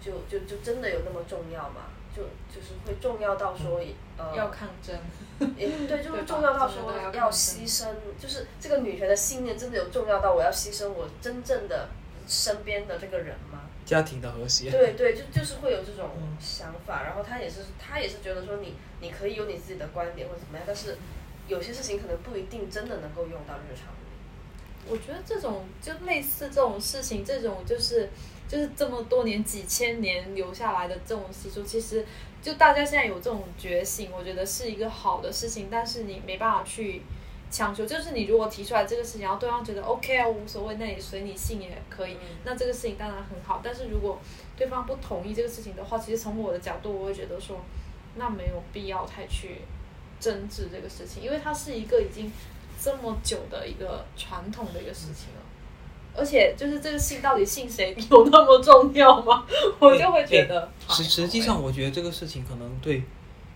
[0.00, 1.92] 就就就真的有那么重要吗？
[2.16, 3.78] 就就是会重要到说
[4.16, 4.96] 呃要抗争，
[5.58, 7.88] 也对，就是重要到说要牺牲，
[8.18, 11.90] 就是这个女权的信念真的有重要到我要牺牲我真正的
[12.26, 13.60] 身边的这个人吗？
[13.84, 14.70] 家庭的和谐。
[14.70, 20.96] 对对，就就是会有这种嗯想法，然后他也是他也是觉得说你你可以有你自己的观点或者怎么样，但是
[21.46, 24.88] 有些事情可能不一定真的能够用到日常里。
[24.88, 28.08] 我觉得这种就类似这种事情，这种就是
[28.48, 32.06] 就是这么多年几千年留下来的这种习俗，其实
[32.40, 37.02] 就大家现在有这种觉醒，我觉得是一个好的事情，但是你没办法去
[37.50, 37.84] 强求。
[37.84, 43.60] 就是你如果提出来这个事情，然后对方觉得 OK 啊，无所谓，那你随你信也可以，那这个事情当然很好。
[43.62, 44.18] 但是如果
[44.56, 47.60] 对方不同意这个事情的话，其实从我的角度，我会觉得说，
[48.14, 49.62] 那没有必要太去
[50.20, 52.32] 争执这个事情，因为它是一个已经
[52.80, 55.45] 这么久的一个传统的一个事情了。
[56.16, 59.44] 而且就是这个信到底信谁有那么重要吗？
[59.78, 63.02] 我就会觉得哎实实际上，我觉得这个事情可能对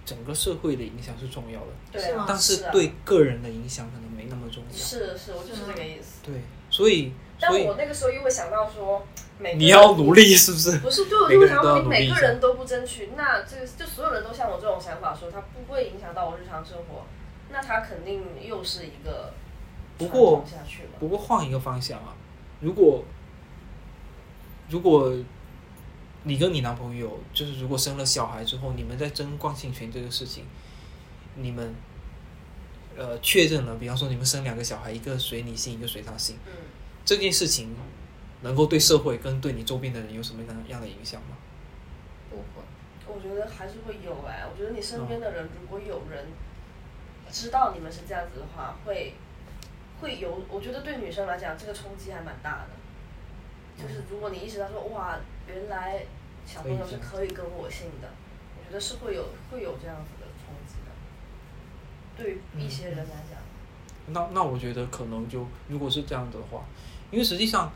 [0.05, 4.77] 整个社会的影响是重要的，对啊，但是啊对个人的影响可能没那么重要。
[4.77, 6.21] 是是，我就是这个意思。
[6.25, 6.35] 对，
[6.71, 9.07] 所以但所以我那个时候又会想到说，
[9.39, 10.79] 每你要努力，是不是？
[10.81, 17.05] 不是，对，我就会想到你每个人都不争取，那这个就所有人都像我这种想法，说他不会影响到我日常生活，
[17.51, 19.33] 那他肯定又是一个
[19.97, 20.89] 不过下去了。
[20.99, 22.15] 不过换一个方向啊，
[22.61, 23.05] 如果
[24.69, 25.13] 如果
[26.25, 30.45] 你跟你男朋友就是如果生了小孩之后，你们在争惯性权这个事情，
[31.37, 31.75] 你们
[32.97, 36.53] 呃确认了，比方说你们生两个小孩，一个随你姓，一个随他姓，嗯，
[37.05, 37.75] 这件事情
[38.43, 41.37] 能够对社会跟对你周边的人有什么样的影响吗？
[42.29, 42.63] 不会。
[43.07, 46.27] 我觉得还是会有哎、我觉得你身边的人，如果有人
[47.29, 49.15] 知道你们是这样子的话，会
[50.01, 53.83] 会有，我觉得对女生来讲，这个冲击还蛮大的。
[53.83, 56.05] 就是如果你意识到说，哇，原来
[56.45, 58.09] 小朋友是可以跟我姓的，
[58.59, 60.91] 我觉得是会有会有这样子的冲击的。
[62.17, 63.41] 对于一些人来讲，
[64.09, 66.65] 那那我觉得可能就如果是这样的话，
[67.11, 67.73] 因为实际上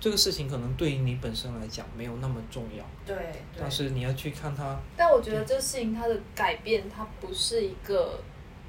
[0.00, 8.18] 这个事情可能对于你本身来讲没有那么重要，对对但是你要去看它，但我觉得这个事情它的改变，它不是一个，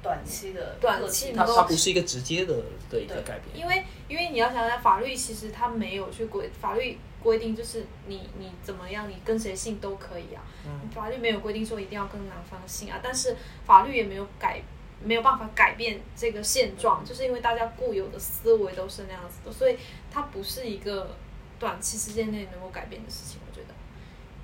[0.06, 2.54] 短期的短期它它不是一个直接的
[2.88, 3.58] 的一个对改变。
[3.58, 10.42] 因为因为你要想想，法律其实它没有去规，法律规定就是你你怎么样，你跟谁姓都可以啊。
[10.64, 14.62] 嗯法律没有规定说一定要跟男方姓啊，但是法律也没有改，
[15.02, 19.76] 没有办法改变这个现状，就是因为大家固有的思维都是那样子的，所以
[20.10, 21.16] 它不是一个
[21.58, 23.40] 短期时间内能够改变的事情。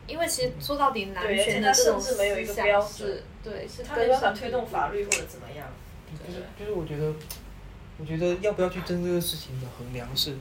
[0.07, 2.89] 因为其实说到底，男对而且权的这种它甚至没有一个思想标
[3.43, 5.69] 对，是他没办法推动法律或者怎么样。
[6.27, 7.13] 就是就是我觉得，
[7.99, 10.37] 我觉得要不要去争这个事情的衡量是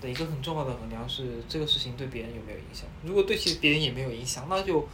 [0.00, 2.86] 的一个很重要的衡量是这个事情对别人有没有影响。
[3.02, 4.86] 如果对其实别人也没有影响，那就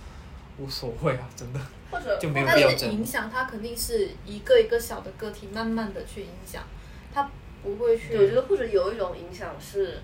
[0.59, 1.61] 无所谓啊，真的。
[1.91, 6.62] 或者就没有但是必要争影响它肯定是一个一个小的个体慢慢的去影响，
[7.12, 7.30] 它
[7.62, 8.16] 不会去。
[8.16, 10.01] 我觉得或者有一种影响是，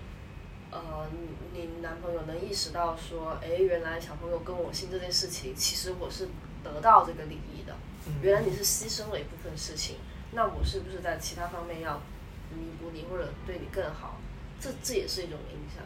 [0.71, 1.07] 呃，
[1.53, 6.27] 你你男朋友能意识到说，哎，原来小朋友跟我姓这件事情，其实我是
[6.63, 7.73] 得到这个利益的。
[8.07, 9.97] 嗯原来你是牺牲了一部分事情，
[10.31, 12.01] 那我是不是在其他方面要
[12.49, 14.17] 弥补你，或者对你更好？
[14.59, 15.83] 这这也是一种影响。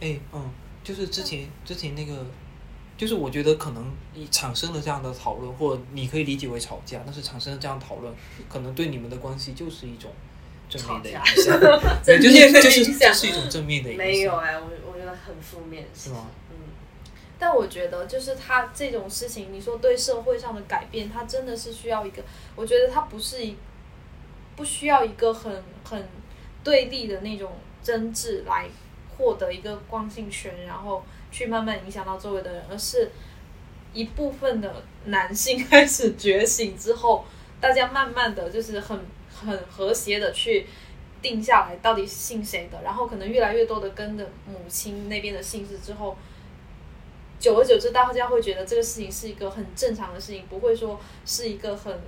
[0.00, 0.50] 哎，嗯，
[0.82, 2.26] 就是之前之前那个，
[2.96, 8.14] 就是我觉得可能你产生了这样的讨论，或你可以理解为吵架，但是产生了这样讨论，
[8.48, 10.10] 可能对你们的关系就是一种
[10.78, 11.60] 正面的影吵响，
[12.02, 15.86] 正对，就是就是这是一种正面的影响，没有哎、我我觉得很负面。
[15.94, 16.26] 是吗？
[16.50, 16.56] 嗯，
[17.38, 22.22] 但我觉得，就是他这种事情，你说对社会上的改变，他真的是需要一个，
[22.56, 23.56] 我觉得他不是一，
[24.56, 26.06] 不需要一个很很
[26.62, 27.52] 对立的那种
[27.82, 28.66] 争执来
[29.16, 33.10] 获得一个光性权，然后去慢慢影响到周围的人，而是
[33.92, 37.24] 一部分的男性开始觉醒之后，
[37.60, 38.98] 大家慢慢的就是很
[39.34, 40.66] 很和谐的去
[41.20, 46.16] 定下来到底姓谁的，然后可能越来越多的跟着母亲那边的姓氏之后。
[47.40, 52.00] 久而久之，大家会觉得这个事情是一个很正常的事情，不会说是一个很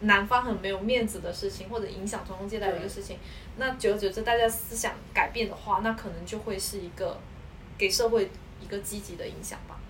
[0.00, 3.16] 男方很没有面子的事情，或者影响传宗接代的一个事情。
[3.56, 7.18] 那久而久之，大家思想改变的话，那可能就会是一个
[7.78, 8.28] 给社会
[8.60, 9.80] 一个积极的影响吧。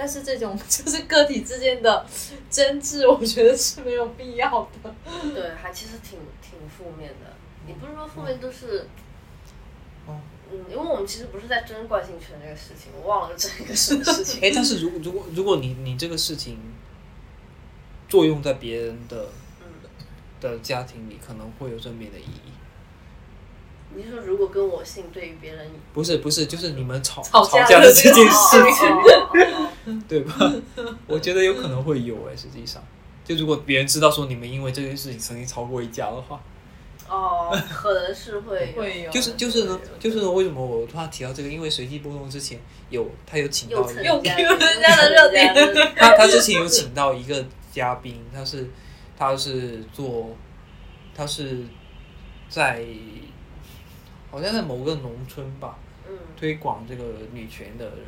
[0.00, 2.06] 但是这种 就是个体之间的
[2.50, 4.94] 争执，我觉得是没有必要的。
[5.34, 7.36] 对，还其实挺挺负面的。
[7.68, 8.86] 也不是说负面，就是。
[10.06, 10.18] 哦
[10.50, 14.40] 嗯，因为我们其实不是在争惯性权这个事情，我忘了争一个什么事情。
[14.40, 16.58] 哎，但是如果如果如果你你这个事情
[18.08, 19.28] 作用在别人的
[19.60, 19.66] 嗯，
[20.40, 22.49] 的家庭里，可能会有正面的意义。
[23.94, 28.56] 你是说如果跟我姓，对于别人不是不是，就是你们吵吵架架的这件事
[30.08, 30.52] 对吧？
[31.06, 32.82] 我觉得有可能会有哎、实际上，
[33.24, 36.40] 就如果别人知道说你们因为这件事情曾经吵过一架的话，
[37.08, 41.48] 哦，可能是会会有就是就是呢，就是呢，为什么我突然提到这个？
[41.48, 42.60] 因为随机波动之前
[42.90, 45.52] 有他有请到又又 cue 人家的热点
[45.96, 48.70] 他他之前有请到一个嘉宾，他是
[49.18, 50.36] 他是做
[51.16, 51.64] 他是
[52.48, 52.84] 在
[54.30, 55.78] 好像在某个农村吧，
[56.08, 58.06] 嗯推广这个女权的人，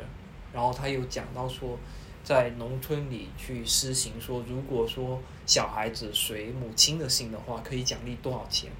[0.53, 1.77] 然后他有讲到说，
[2.23, 8.71] 在农村里去施行说，如果说小孩子随母亲的姓的话，可以奖励多少钱？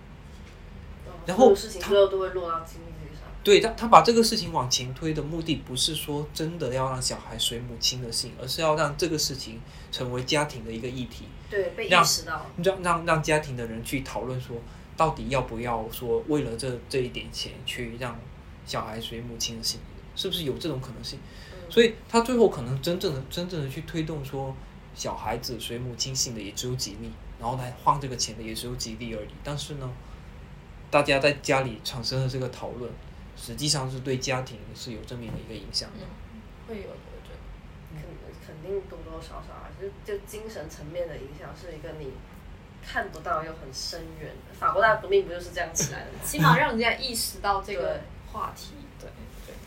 [1.26, 3.24] 然后事情最后都会落到经济上。
[3.44, 9.60] 对他，他把这个事情往前推的目的，不是说真的要让小孩随母亲的姓，而是要让这个事情
[9.92, 12.46] 成为家庭的一个议题，对，被意识到。
[12.64, 14.56] 让让让家庭的人去讨论说，
[14.96, 18.20] 到底要不要说为了这这一点钱去让
[18.66, 19.80] 小孩随母亲的姓，
[20.16, 21.20] 是不是有这种可能性？
[21.20, 24.56] 嗯所以他最后可能真正的真正的去推动说，
[24.94, 29.30] 小孩子随母亲姓的也只有几例，然后来换这个钱的也只有几例而已。
[29.44, 29.90] 但是呢，
[30.92, 32.92] 大家在家里产生的这个讨论，
[33.36, 36.06] 实际上是对家庭是有正面的一个影响的。
[36.68, 37.40] 会有，我觉得。
[37.96, 38.04] 肯
[38.46, 42.12] 肯定多多少少啊，就就精神层面的影响是一个你
[42.86, 44.32] 看不到又很深远。
[44.60, 46.20] 法国大革命不就是这样起来的吗？
[46.24, 49.08] 起码让人家意识到这个话题，对，
[49.46, 49.58] 觉得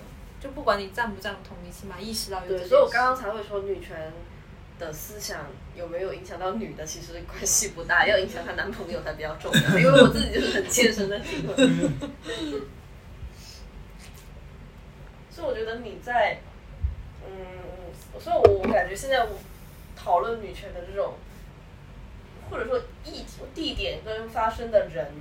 [0.41, 4.13] 就不管你赞不赞同，你起码意识到有对，所以我刚刚才会说女权
[4.79, 9.61] 的思想有没有影响到女的，其实关系不大，要影响她男朋友才比较重要。
[9.79, 11.55] 因为我自己就是很切身的体会。
[15.31, 16.41] 所以我觉得你在，
[17.27, 17.37] 嗯，
[18.19, 19.39] 所以我我感觉现在我
[19.95, 21.13] 讨论女权的这种，
[22.51, 23.25] 或者说一
[23.55, 25.13] 地点跟发生的人，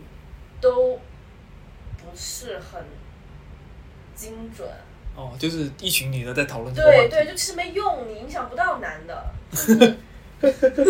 [0.60, 1.00] 都
[1.98, 2.84] 不是很
[4.16, 4.68] 精准。
[5.16, 6.92] 哦，就是一群女的在讨论这个。
[6.92, 9.26] 对对，就其实没用，你影响不到男的。
[9.52, 9.76] 就是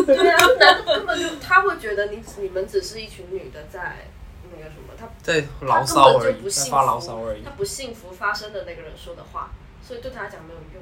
[0.04, 4.08] 对啊，男的根本就他会觉得你你们只是一群女的在
[4.52, 7.52] 那个什么，他在他牢根骚而已，发牢骚福而已，他。
[7.52, 10.82] 不幸福发生的那个人说的话，所以对他来讲没有用。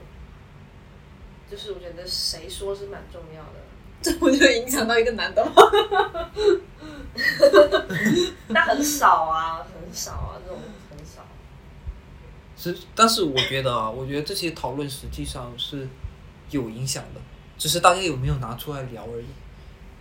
[1.52, 3.60] 就是我觉得谁说是蛮重要的，
[4.04, 5.52] 这不就影响到一个男的吗？
[8.50, 11.24] 那很少啊，很少啊，这种很少。
[12.58, 15.88] 是，但是我觉得啊， 我觉得这些讨论实际上是
[16.50, 17.22] 有影响的，
[17.58, 19.26] 只是大家有没有拿出来聊而已。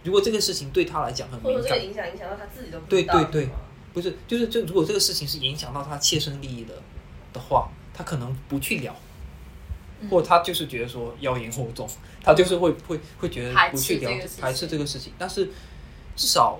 [0.04, 3.04] 如果这个事情对他来讲很敏感或者这个，影响影响到他自己都不对。
[3.04, 3.48] 对对
[3.94, 6.74] 不是，就是这如果这个事情是影响到他切身利益的
[7.32, 8.96] 的话，他可能不去聊，嗯
[10.10, 11.88] 或者他就是觉得说妖言惑众，
[12.22, 15.12] 他就是会会会觉得不去聊这个事情排斥这个事情。
[15.18, 15.46] 但是
[16.16, 16.58] 至少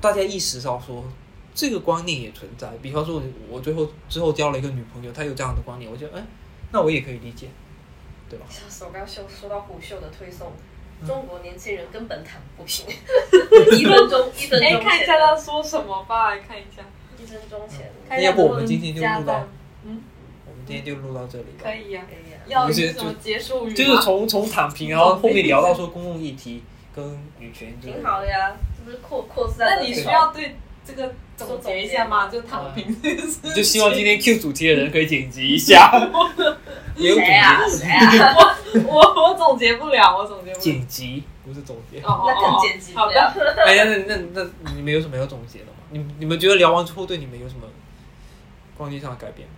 [0.00, 1.04] 大家意识到说
[1.54, 6.24] 这个观念也存在，比方说我最后之后交了一个女朋友，她有这样的观念，我觉得哎，
[6.72, 7.48] 那我也可以理解，
[8.28, 8.46] 对吧？
[8.48, 8.84] 笑死！
[8.84, 10.52] 我刚刚说说到虎嗅的推送，
[11.00, 12.86] 嗯中国年轻人根本躺不平。
[13.76, 16.82] 一分钟，一分钟哎，前，看一下他说什么吧，来看一下。
[17.20, 19.44] 一分钟前，要不我们今天就录到，
[19.82, 20.00] 嗯，
[20.46, 21.64] 我们今天就录到这里吧。
[21.64, 22.27] 可以呀、可以啊。
[22.48, 23.74] 要不是一个什么结束语吗？
[23.76, 26.62] 就是从从躺平，然后后面聊到说公共议题
[26.94, 27.04] 跟
[27.38, 28.02] 女权挺。
[28.04, 32.28] 好的呀，这不是扩扩散那你需要对这个总结一下吗？
[32.28, 35.90] 就躺平这个事你就希望今天 Q 主题的人可以剪辑一下，
[36.96, 37.68] 也有总谁啊？
[37.68, 37.88] 结，谁
[38.18, 38.34] 啊？
[38.86, 40.60] 我我总结不了，我总结不了。
[40.60, 42.00] 剪辑不是总结。
[42.00, 45.72] 那更哦剪辑不好了的， 哎呀，那那那你们有什么要总结的吗？
[45.90, 47.62] 你你们觉得聊完之后对你们有什么
[48.76, 49.54] 观念上的改变吗？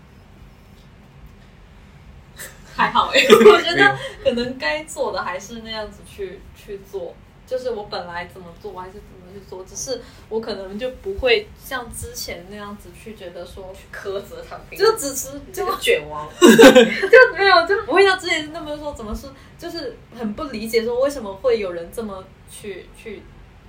[2.81, 7.15] 还好哎、 我觉得可能该做的还是那样子去去做，
[7.47, 16.27] 就是我本来怎么做还是怎么去做，只是我可能就不会像之前那样子去觉得说，苛责躺平，就只是就这个卷王。
[16.41, 23.23] 就没有就不会像之前那么说怎么说，就是很不理解说为什么会有人这么去去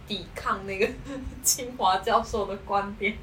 [0.07, 0.87] 抵抗那个
[1.43, 3.15] 清华教授的观点，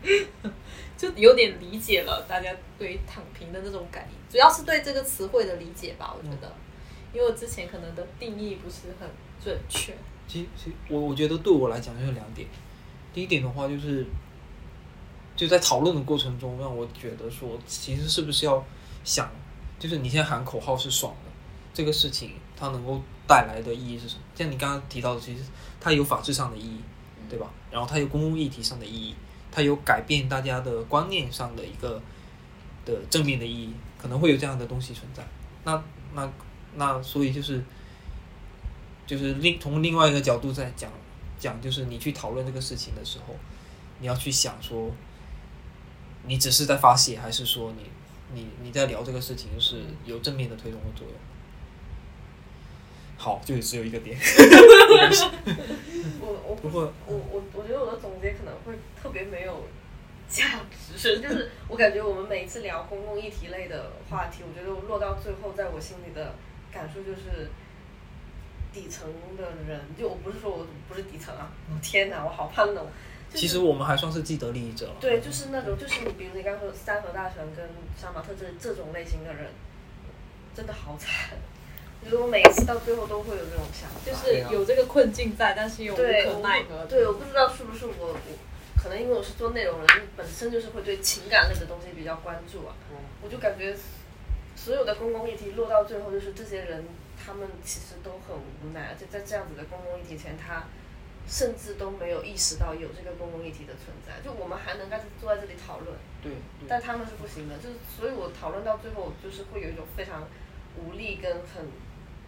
[0.98, 6.52] 就有点理解了大家对于躺平的那种感应，主要是对这个词汇的理解吧，我觉得，
[7.14, 9.08] 因为我之前可能的定义不是很
[9.42, 9.94] 准确。
[10.26, 12.48] 其实其实我我觉得对我来讲就是两点，
[13.14, 14.04] 第一点的话就是
[15.36, 18.62] 就在讨论的过程中，让我觉得说，其实是不是要
[19.04, 19.30] 想，
[19.78, 21.30] 就是你现在喊口号是爽的，
[21.72, 24.22] 这个事情它能够带来的意义是什么？
[24.34, 25.44] 像你刚刚提到的，其实
[25.80, 26.80] 它有法治上的意义，
[27.30, 27.48] 对吧？
[27.70, 29.14] 然后它有公共议题上的意义，
[29.58, 32.00] 它有改变大家的观念上的一个
[32.84, 35.26] 的正面的意义，可能会有这样的东西存在。
[35.64, 35.82] 那
[36.14, 36.30] 那
[36.76, 37.60] 那，所以就是
[39.04, 40.88] 就是另从另外一个角度在讲
[41.40, 43.34] 讲，就是你去讨论这个事情的时候，
[43.98, 44.92] 你要去想说，
[46.24, 47.82] 你只是在发泄，还是说你
[48.32, 51.16] 你你在聊这个事情是有正面的推动的作用？
[53.18, 54.16] 好，就只有一个点。
[56.20, 58.72] 我我不过我我我觉得我的总结可能会
[59.02, 59.66] 特别没有
[60.28, 66.34] 价值，就是我感觉我们每一次聊公共议题类的话题，我觉得落到最后，在我心里的
[66.72, 67.50] 感受就是。
[68.70, 71.50] 底层的人，就我不是说我不是底层啊！
[71.82, 72.86] 天哪，我好怕那种。
[73.30, 74.96] 就是其实我们还算是既得利益者了。
[75.00, 77.66] 对，就是那种，就是你，比如你刚刚说三河大神跟
[77.96, 79.46] 杀马特这这种类型的人，
[80.54, 81.38] 真的好惨。
[82.00, 86.86] 我觉得我每一次到最后都会有这种想法，就是有这个困境在，但是又无，可奈何。
[86.86, 88.16] 对，我不知道是不是我我，
[88.80, 92.74] 可能因为我是做内容人，本身就是会对情感类的东西比较关注啊。
[93.22, 93.76] 我就感觉
[94.56, 96.84] 所有的公共议题落到最后，就是这些人
[97.18, 100.64] 他们其实都很无奈，而且在这样子的公共议题前，他
[101.28, 104.14] 甚至都没有意识到有这个公共议题的存在。
[104.24, 106.32] 就我们还能在坐在这里讨论，对
[106.66, 107.56] 但他们是不行的。
[107.58, 110.26] 就是所以，我讨论到最后，就是会有一种非常
[110.76, 111.66] 无力跟很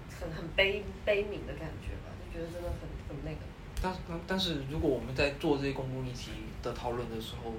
[0.09, 3.39] 很很悲悲悯的感觉吧，就觉得真的很很那个。
[3.83, 6.31] 但是但是如果我们在做这些公共议题
[6.63, 7.55] 的讨论的时候，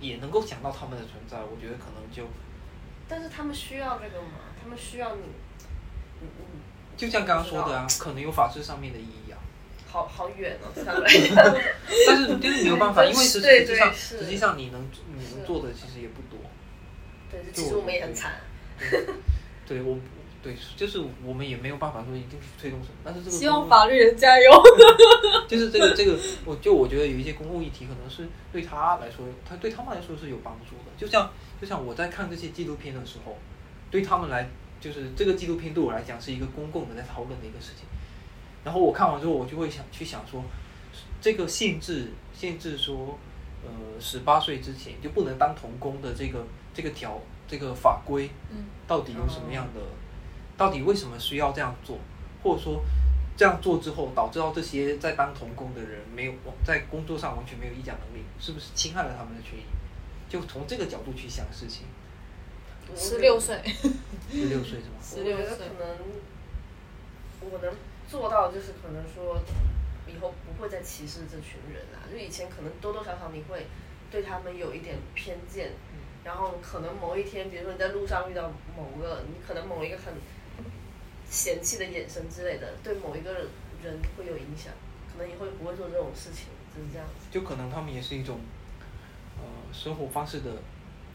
[0.00, 2.24] 也能够想到他们的存在，我觉得可能就
[3.08, 4.38] 但是他们需要这个吗？
[4.62, 5.22] 他们需要你，
[6.20, 6.44] 嗯嗯，
[6.96, 9.38] 就像刚刚说的啊，可能有法制上面的意义啊。
[9.90, 11.10] 好好远哦，对他们来。
[12.06, 14.80] 但是就是没有办法，因为实际上对实际上你能
[15.16, 16.38] 你能做的其实也不多。
[17.30, 18.34] 对，其实我们也很惨。
[19.68, 19.98] 对我
[20.42, 24.50] 对就是我们也没有办法说一定去推动什么，但是这个希望法律人加油。
[25.48, 30.92] 就是这个这个，我就我觉得有一些公共议题可能是对他来说，他对他们来说是有帮助的。
[30.96, 31.30] 就像
[31.60, 33.36] 就像我在看这些纪录片的时候，
[33.90, 34.48] 对他们来
[34.80, 37.86] 就是这个纪录片对我来讲是一个公共的在讨论的一个事情。
[38.64, 40.44] 然后我看完之后，我就会想去想说，
[41.20, 43.18] 这个限制限制说，
[43.64, 49.80] 呃，十八岁之前就不能当童工的这个这个条这个法规，嗯，到底有什么样的？
[50.56, 51.98] 到底为什么需要这样做？
[52.42, 52.82] 或者说
[53.36, 56.32] 这样做之后，导致到这些在当童工的人没有
[56.64, 59.62] 在工作上完全没有议价能力，是不是侵害了他们的权益？
[60.28, 61.86] 就从这个角度去想事情。
[62.96, 64.96] 十六岁，十六岁是吗？
[65.16, 65.98] 我觉得可能
[67.40, 67.74] 我能
[68.08, 69.38] 做到，就是可能说
[70.06, 72.02] 以后不会再歧视这群人啊。
[72.10, 73.66] 就以前可能多多少少你会
[74.10, 75.72] 对他们有一点偏见，
[76.28, 80.12] 然后可能某一天，比如说你在路上遇到某个，你可能某一个很
[81.26, 83.32] 嫌弃的眼神之类的，对某一个
[83.82, 84.70] 人会有影响，
[85.10, 87.26] 可能以后不会做这种事情，就是这样子。
[87.30, 88.40] 就可能他们也是一种
[89.38, 90.50] 呃生活方式的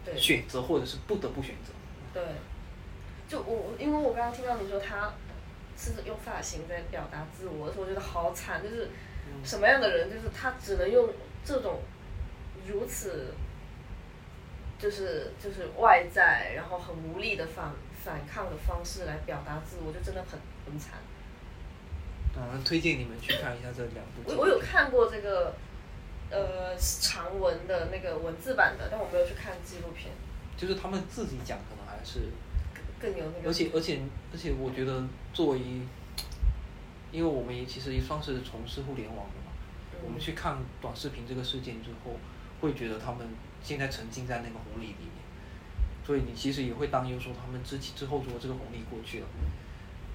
[0.03, 1.71] 对选择，或者是不得不选择。
[2.11, 2.23] 对，
[3.29, 5.13] 就我我因为我刚刚听到你说他
[5.77, 8.89] 是用发型在表达自我的时候，我觉得好惨，就是
[9.43, 11.07] 什么样的人，就是他只能用
[11.45, 11.81] 这种
[12.67, 13.31] 如此
[14.83, 17.71] 就是就是外在，然后很无力的反
[18.03, 20.95] 反抗的方式来表达自我，就真的很很惨。
[22.35, 24.23] 啊，推荐你们去看一下这两部。
[24.25, 25.55] 我我有看过这个
[26.29, 30.11] 呃长文的那个文字版的，但我没有去看纪录片，
[30.57, 32.19] 就是他们自己讲，可能还是
[32.99, 33.47] 更有那个。
[33.47, 34.01] 而且而且
[34.33, 35.01] 而且，我觉得
[35.31, 35.59] 作为，
[37.09, 39.53] 因为我们也其实也算是从事互联网的嘛，
[40.03, 42.19] 我们去看短视频这个事件之后，
[42.59, 43.25] 会觉得他们
[43.63, 45.23] 现在沉浸在那个红利里面，
[46.05, 49.27] 所以你其实也会担忧说，他们之之后如果这个红利过去了，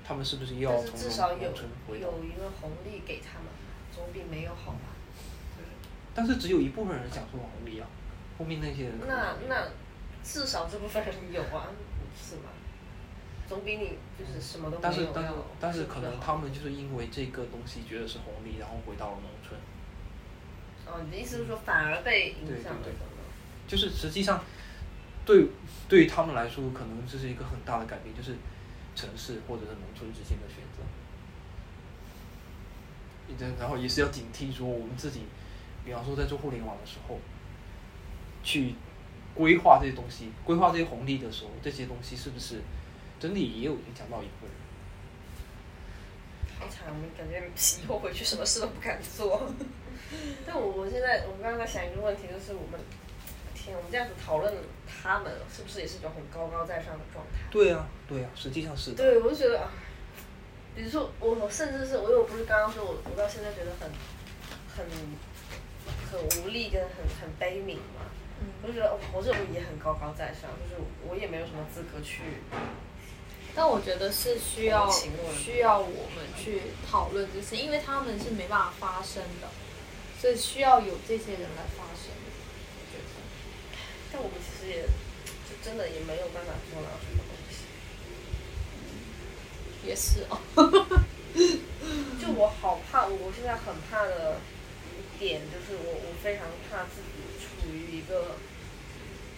[0.05, 2.09] 他们是不是又要从至少有农村回到？
[2.09, 3.49] 有一个红利给他们，
[3.91, 4.95] 总比没有好吧？
[6.15, 7.87] 但是只有一部分人享受红利啊，
[8.37, 9.69] 后面那些人那那
[10.23, 11.69] 至少这部分人有啊，
[12.17, 12.51] 是吗？
[13.49, 15.31] 总比你就是什么都没有但是但是
[15.61, 19.59] 但是可能他们就是因为这个东西觉得是红利，然后回到了农村。
[20.87, 23.18] 哦，你的意思是说反而被影响了对对对什么？
[23.69, 24.43] 就是实际上，
[25.25, 25.47] 对
[25.89, 28.35] 对于他们来说，可能这是一个很大的改变，就是
[28.97, 30.83] 城市或者是农村之间的选择。
[33.61, 35.21] 然后也是要警惕说，我们自己，
[35.85, 37.21] 比方说在做互联网的时候，
[38.43, 38.75] 去
[39.35, 42.63] 规划这些东西，规划这些红利的时候，这些东西是不是
[43.21, 44.57] 真的也有影响到一部分人？
[46.59, 47.39] 好惨，我们感觉
[47.83, 49.53] 以后回去什么事都不敢做。
[50.47, 52.81] 但我我现在我刚刚在想一个问题，就是我们
[53.65, 54.55] 天，我们这样子讨论
[54.87, 57.39] 他们，是不是也是一种很高高在上的状态？
[57.51, 58.97] 对啊，对啊，实际上是的。
[58.97, 59.71] 对，我就觉得啊，
[60.75, 63.91] 比如说我我甚至是我因为我不是刚刚说我我到现在觉得很
[64.75, 64.87] 很
[66.11, 68.07] 很无力跟很很悲悯嘛，
[68.41, 72.23] 嗯我就觉得哦我这种也很高高在上，就是我也没有什么资格去
[73.55, 79.49] 但我觉得是需要需要我们去讨论这些，因为他们是没办法发声的，
[80.21, 81.98] 所以需要有这些人来发声。
[84.13, 84.83] 但我们其实也
[85.49, 87.67] 就真的也没有办法做到什么东西。
[89.87, 90.41] 也是哦。
[92.21, 94.41] 就我好怕，我我现在很怕的
[95.19, 98.37] 点就是我我非常怕自己处于一个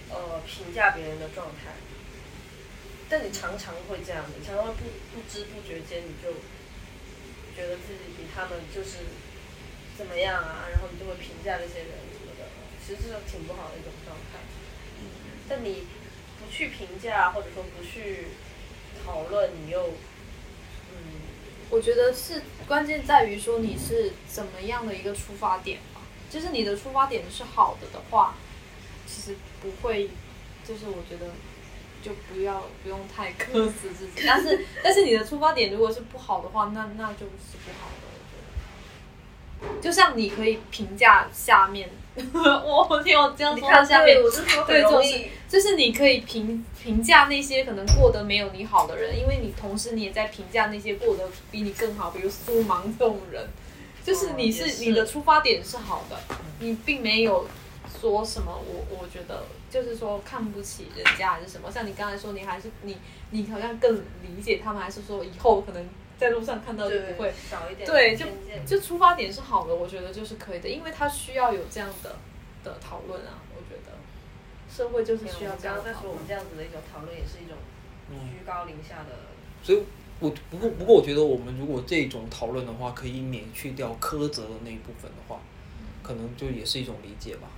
[0.09, 1.75] 呃评价别人的状态。
[3.11, 6.31] 但你常常会这样的，你常常会不不知不觉间你就
[7.59, 9.03] 觉得自己比他们就是
[9.99, 12.47] 怎么样啊，然后你就会评价这些人什么的，
[12.87, 14.30] 其实是挺不好的一种状态。
[15.51, 15.83] 但你
[16.39, 18.29] 不去评价，或者说不去
[19.05, 19.89] 讨论，你又
[20.93, 21.21] 嗯，
[21.69, 26.01] 我觉得是关键在于说你是怎么样的一个出发点吧。
[26.31, 28.37] 就是你的出发点是好的的话，
[29.05, 30.09] 其实不会，
[30.65, 31.33] 就是我觉得
[32.01, 34.23] 就不要不用太苛 责自己。
[34.25, 38.07] 但是但是你的出发点如果是不好的话，那那就是不好的。
[39.59, 41.91] 我觉得，就像你可以评价下面，
[42.35, 45.25] 我 我听我这样说下面对，，我是说很对，就是。
[45.51, 53.49] 就是你可以评评价那些可能过得没有你好的人，因为你同时你也在评价那些过得比你更好，比如苏芒这种人，
[54.05, 54.85] 就是你是。
[54.85, 56.17] 你的出发点是好的，
[56.61, 57.49] 你并没有
[58.01, 62.97] 说什么我我觉得就是说看不起人家还是什么，像你刚才说你还是你
[63.31, 65.85] 你好像更理解他们，还是说以后可能
[66.21, 67.33] 在路上看到就不会。
[67.51, 68.27] 少一点对就。
[68.67, 72.17] 就出发点是好的，我觉得就是可以的，因为他需要有这样的
[72.63, 73.97] 的讨论啊，我觉得
[74.71, 76.25] 社会就是需要我这样的讨论刚刚在说我们。
[76.29, 77.57] 这样子的一种讨论，也是一种
[78.29, 79.17] 居高临下的。
[79.63, 79.83] 所以
[80.21, 85.41] 我不过不过我觉得我们如果这种讨论的话，可以免去掉苛责的那一部分的话，
[86.03, 87.49] 可能就也是一种理解吧。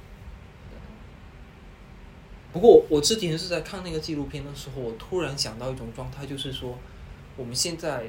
[2.52, 6.78] 不过我之前是在看那个纪录片的时候，我突然想到一种状态，就是说
[7.36, 8.04] 我们现在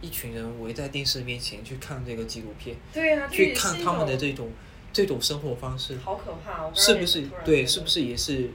[0.00, 4.50] 一群人围在电视面前去看这个纪录片，对啊，去看他们的这种
[4.92, 6.64] 这种生活方式，好可怕！
[6.64, 7.66] 哦是不是对？
[7.66, 8.50] 是不是也是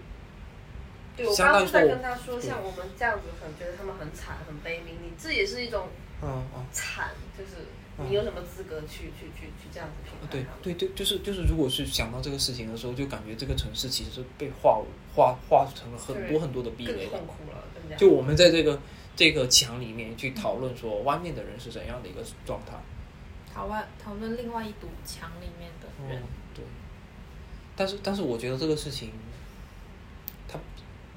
[1.18, 5.88] 对，我刚刚在跟他说，像我们这样子，可能觉得他们很惨、很悲悯，你这也是一种
[6.22, 6.66] 嗯嗯。
[6.72, 7.68] 惨，就是
[8.08, 10.30] 你有什么资格去去去去这样子评判
[10.62, 10.74] 对？
[10.74, 14.82] 对对，就是就是，如果是想到这个事情的时候，就感觉这个城市其实是被划
[15.14, 17.20] 划划成了很多很多的壁垒痛。
[17.28, 18.80] 苦了，就我们在这个
[19.16, 22.74] 这个墙里面去讨论说，外面的人是怎样的一个状态。
[23.54, 26.64] 讨论讨论另外一堵墙里面的人嗯，，对。
[27.76, 29.12] 但是但是，我觉得这个事情，
[30.48, 30.58] 它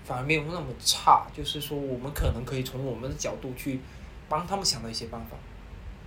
[0.04, 1.26] 反而没有那么差。
[1.32, 3.80] 就是说，我们可能可以从我们的角度去
[4.28, 5.36] 帮他们想到一些办法，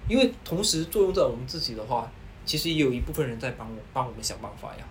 [0.10, 2.12] 因为同时作用在我们自己的话，
[2.46, 4.86] 其实也有一部分人在帮我帮我们想办法呀。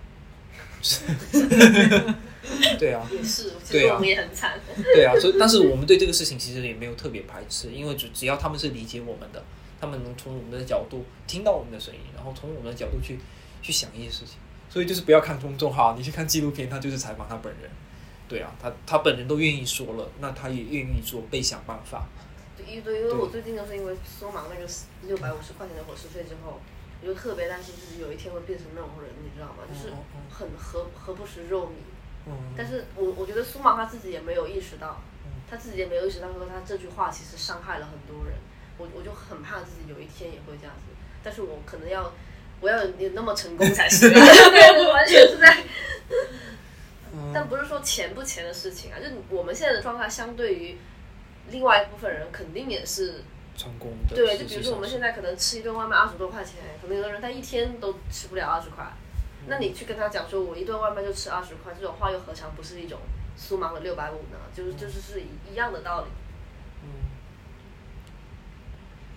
[2.79, 4.59] 对啊，也是，其对啊实我们也很惨。
[4.95, 9.43] 对啊，所以但是我们对这个事情其实也没有特别排斥，因为只只要他们是理解我们的，
[9.81, 13.19] 他们能从我们的角度听到我们的声音，然后从我们的角度去
[13.63, 14.37] 去想一些事情。
[14.69, 17.71] 所以就是不要看公众号，你去看纪录片，他就是采访他本人。
[18.29, 22.07] 对啊，他他本人都愿意说了，那他也愿意做被想办法。
[22.57, 24.67] 对，因为因为我最近就是因为收忙那个
[25.07, 26.61] 六百五十块钱的伙食费之后，我
[27.07, 29.63] 就特别担心自己有一天会变成那种人，你知道吗？
[29.67, 29.95] 就是
[30.29, 31.71] 很何何不食肉糜。
[32.27, 35.01] 嗯，但是我我觉得苏芒他自己也没有意识到，
[35.49, 38.35] 他自己也没有意识到说他这句话其实伤害了很多人。
[38.79, 40.93] 我我就很怕自己有一天也会这样子，
[41.25, 42.13] 但是我可能要
[42.61, 45.63] 我要有有那么成功才是， 对，完全是在。
[47.15, 50.77] 嗯 但不是说钱不钱的事情啊，就我们现在的状态，相对于
[51.51, 53.23] 另外一部分人，肯定也是
[53.57, 54.15] 成功的。
[54.15, 54.39] 对。
[54.39, 58.87] 就比如说我们现在可能吃一顿外卖二十多块钱，可能有的人他一天都吃不了二十块，
[59.47, 62.99] 那你去跟他讲说我一顿外卖就吃二十块，这种话又何尝不是一种
[63.37, 64.39] 苏芒的六百五呢？
[64.55, 66.09] 就是就是是一样的道理。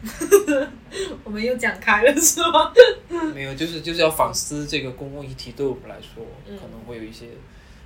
[1.25, 2.71] 我们又讲开了是吗？
[3.35, 7.27] 没有，就是就是要反思这个公共议题，对我们来说嗯可能会有一些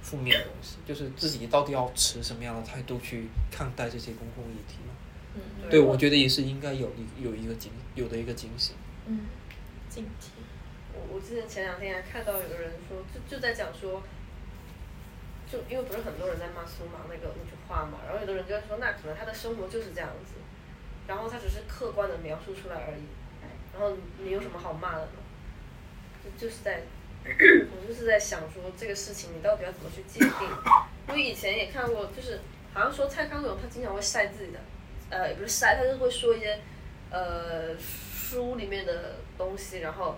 [0.04, 4.94] 负面的东西，就是自己到底要持什么样的态度去看待这些公共议题嘛？
[5.36, 8.76] 嗯对，我觉得也是应该有一有一个警有的一个警醒。
[9.08, 9.26] 嗯，
[9.90, 10.30] 警惕。
[10.94, 14.04] 我我记得前两天还看到有个人说，就就在讲说，
[15.52, 20.36] 就因为不是很多人在骂苏芒那个那句话嘛，然后有的人就在说，那可能他的生活就是这样子，
[21.08, 23.04] 然后他只是客观的描述出来而已，
[23.74, 25.20] 然后你有什么好骂的呢？
[26.24, 26.84] 就就是在，
[27.26, 30.48] 我就是在想说这个事情你到底要怎么去界定？
[31.10, 32.40] 因为以前也看过，就是
[32.74, 34.60] 好像说蔡康永他经常会晒自己的，
[35.10, 36.60] 呃，也不是晒，他就会说一些
[37.12, 40.18] 呃书里面的东西，然后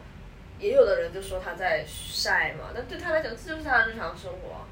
[0.59, 4.65] 也有的人就说他在晒嘛，但对他来讲这就是他的日常生活，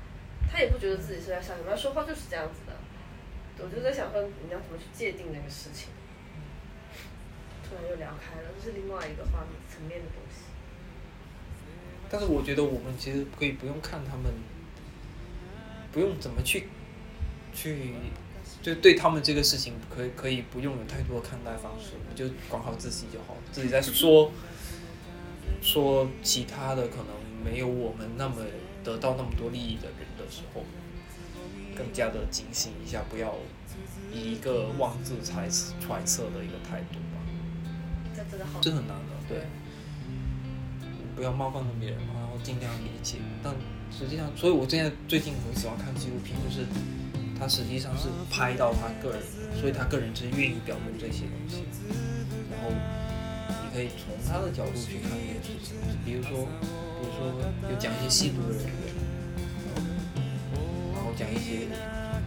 [0.51, 2.73] 他也不觉得自己是在晒什么，他说话就是这样子的。
[3.59, 5.89] 我就在想说你要怎么去界定那个事情，
[7.63, 10.41] 突然又聊开了，这是另外一个方面层面的东西。
[12.09, 14.33] 但是我觉得我们其实可以不用看他们，
[15.91, 16.67] 不用怎么去
[17.53, 17.93] 去，
[18.63, 23.35] 就对他们这个事情可以可以不用有太多的看待方式，就管好自己就好。
[23.51, 24.31] 自己在说
[25.61, 27.07] 说其他的可能
[27.43, 28.37] 没有我们那么
[28.83, 30.63] 得到那么多利益的人的时候，
[31.75, 33.35] 更加的警醒一下，不要
[34.13, 35.49] 以一个妄自揣
[35.79, 37.19] 揣测的一个态度吧。
[38.15, 39.39] 这真的好，这很难的，对。
[41.15, 43.17] 不要冒犯到别人，然后尽量理解。
[43.43, 43.53] 但
[43.91, 46.65] 实际上，所以我现在最近很喜欢看纪录片，就是
[47.43, 49.27] 他实际上是拍到他个人的，
[49.59, 51.65] 所以他个人是愿意表露这些东西。
[52.49, 55.75] 然后你可以从他的角度去看这件事情，
[56.05, 57.35] 比如说，比如说
[57.69, 58.71] 有讲一些吸毒的人员，
[60.95, 61.67] 然后讲一些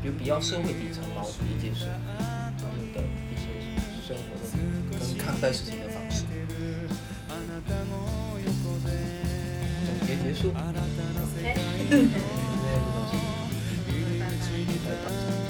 [0.05, 1.87] 就比较社会底层吧，我理解是
[2.61, 3.01] 他们的
[3.33, 3.49] 一些
[4.07, 4.53] 生活的
[5.01, 6.27] 跟看待事情的方式。
[9.87, 10.53] 总结结束。
[14.67, 15.46] Trinidad.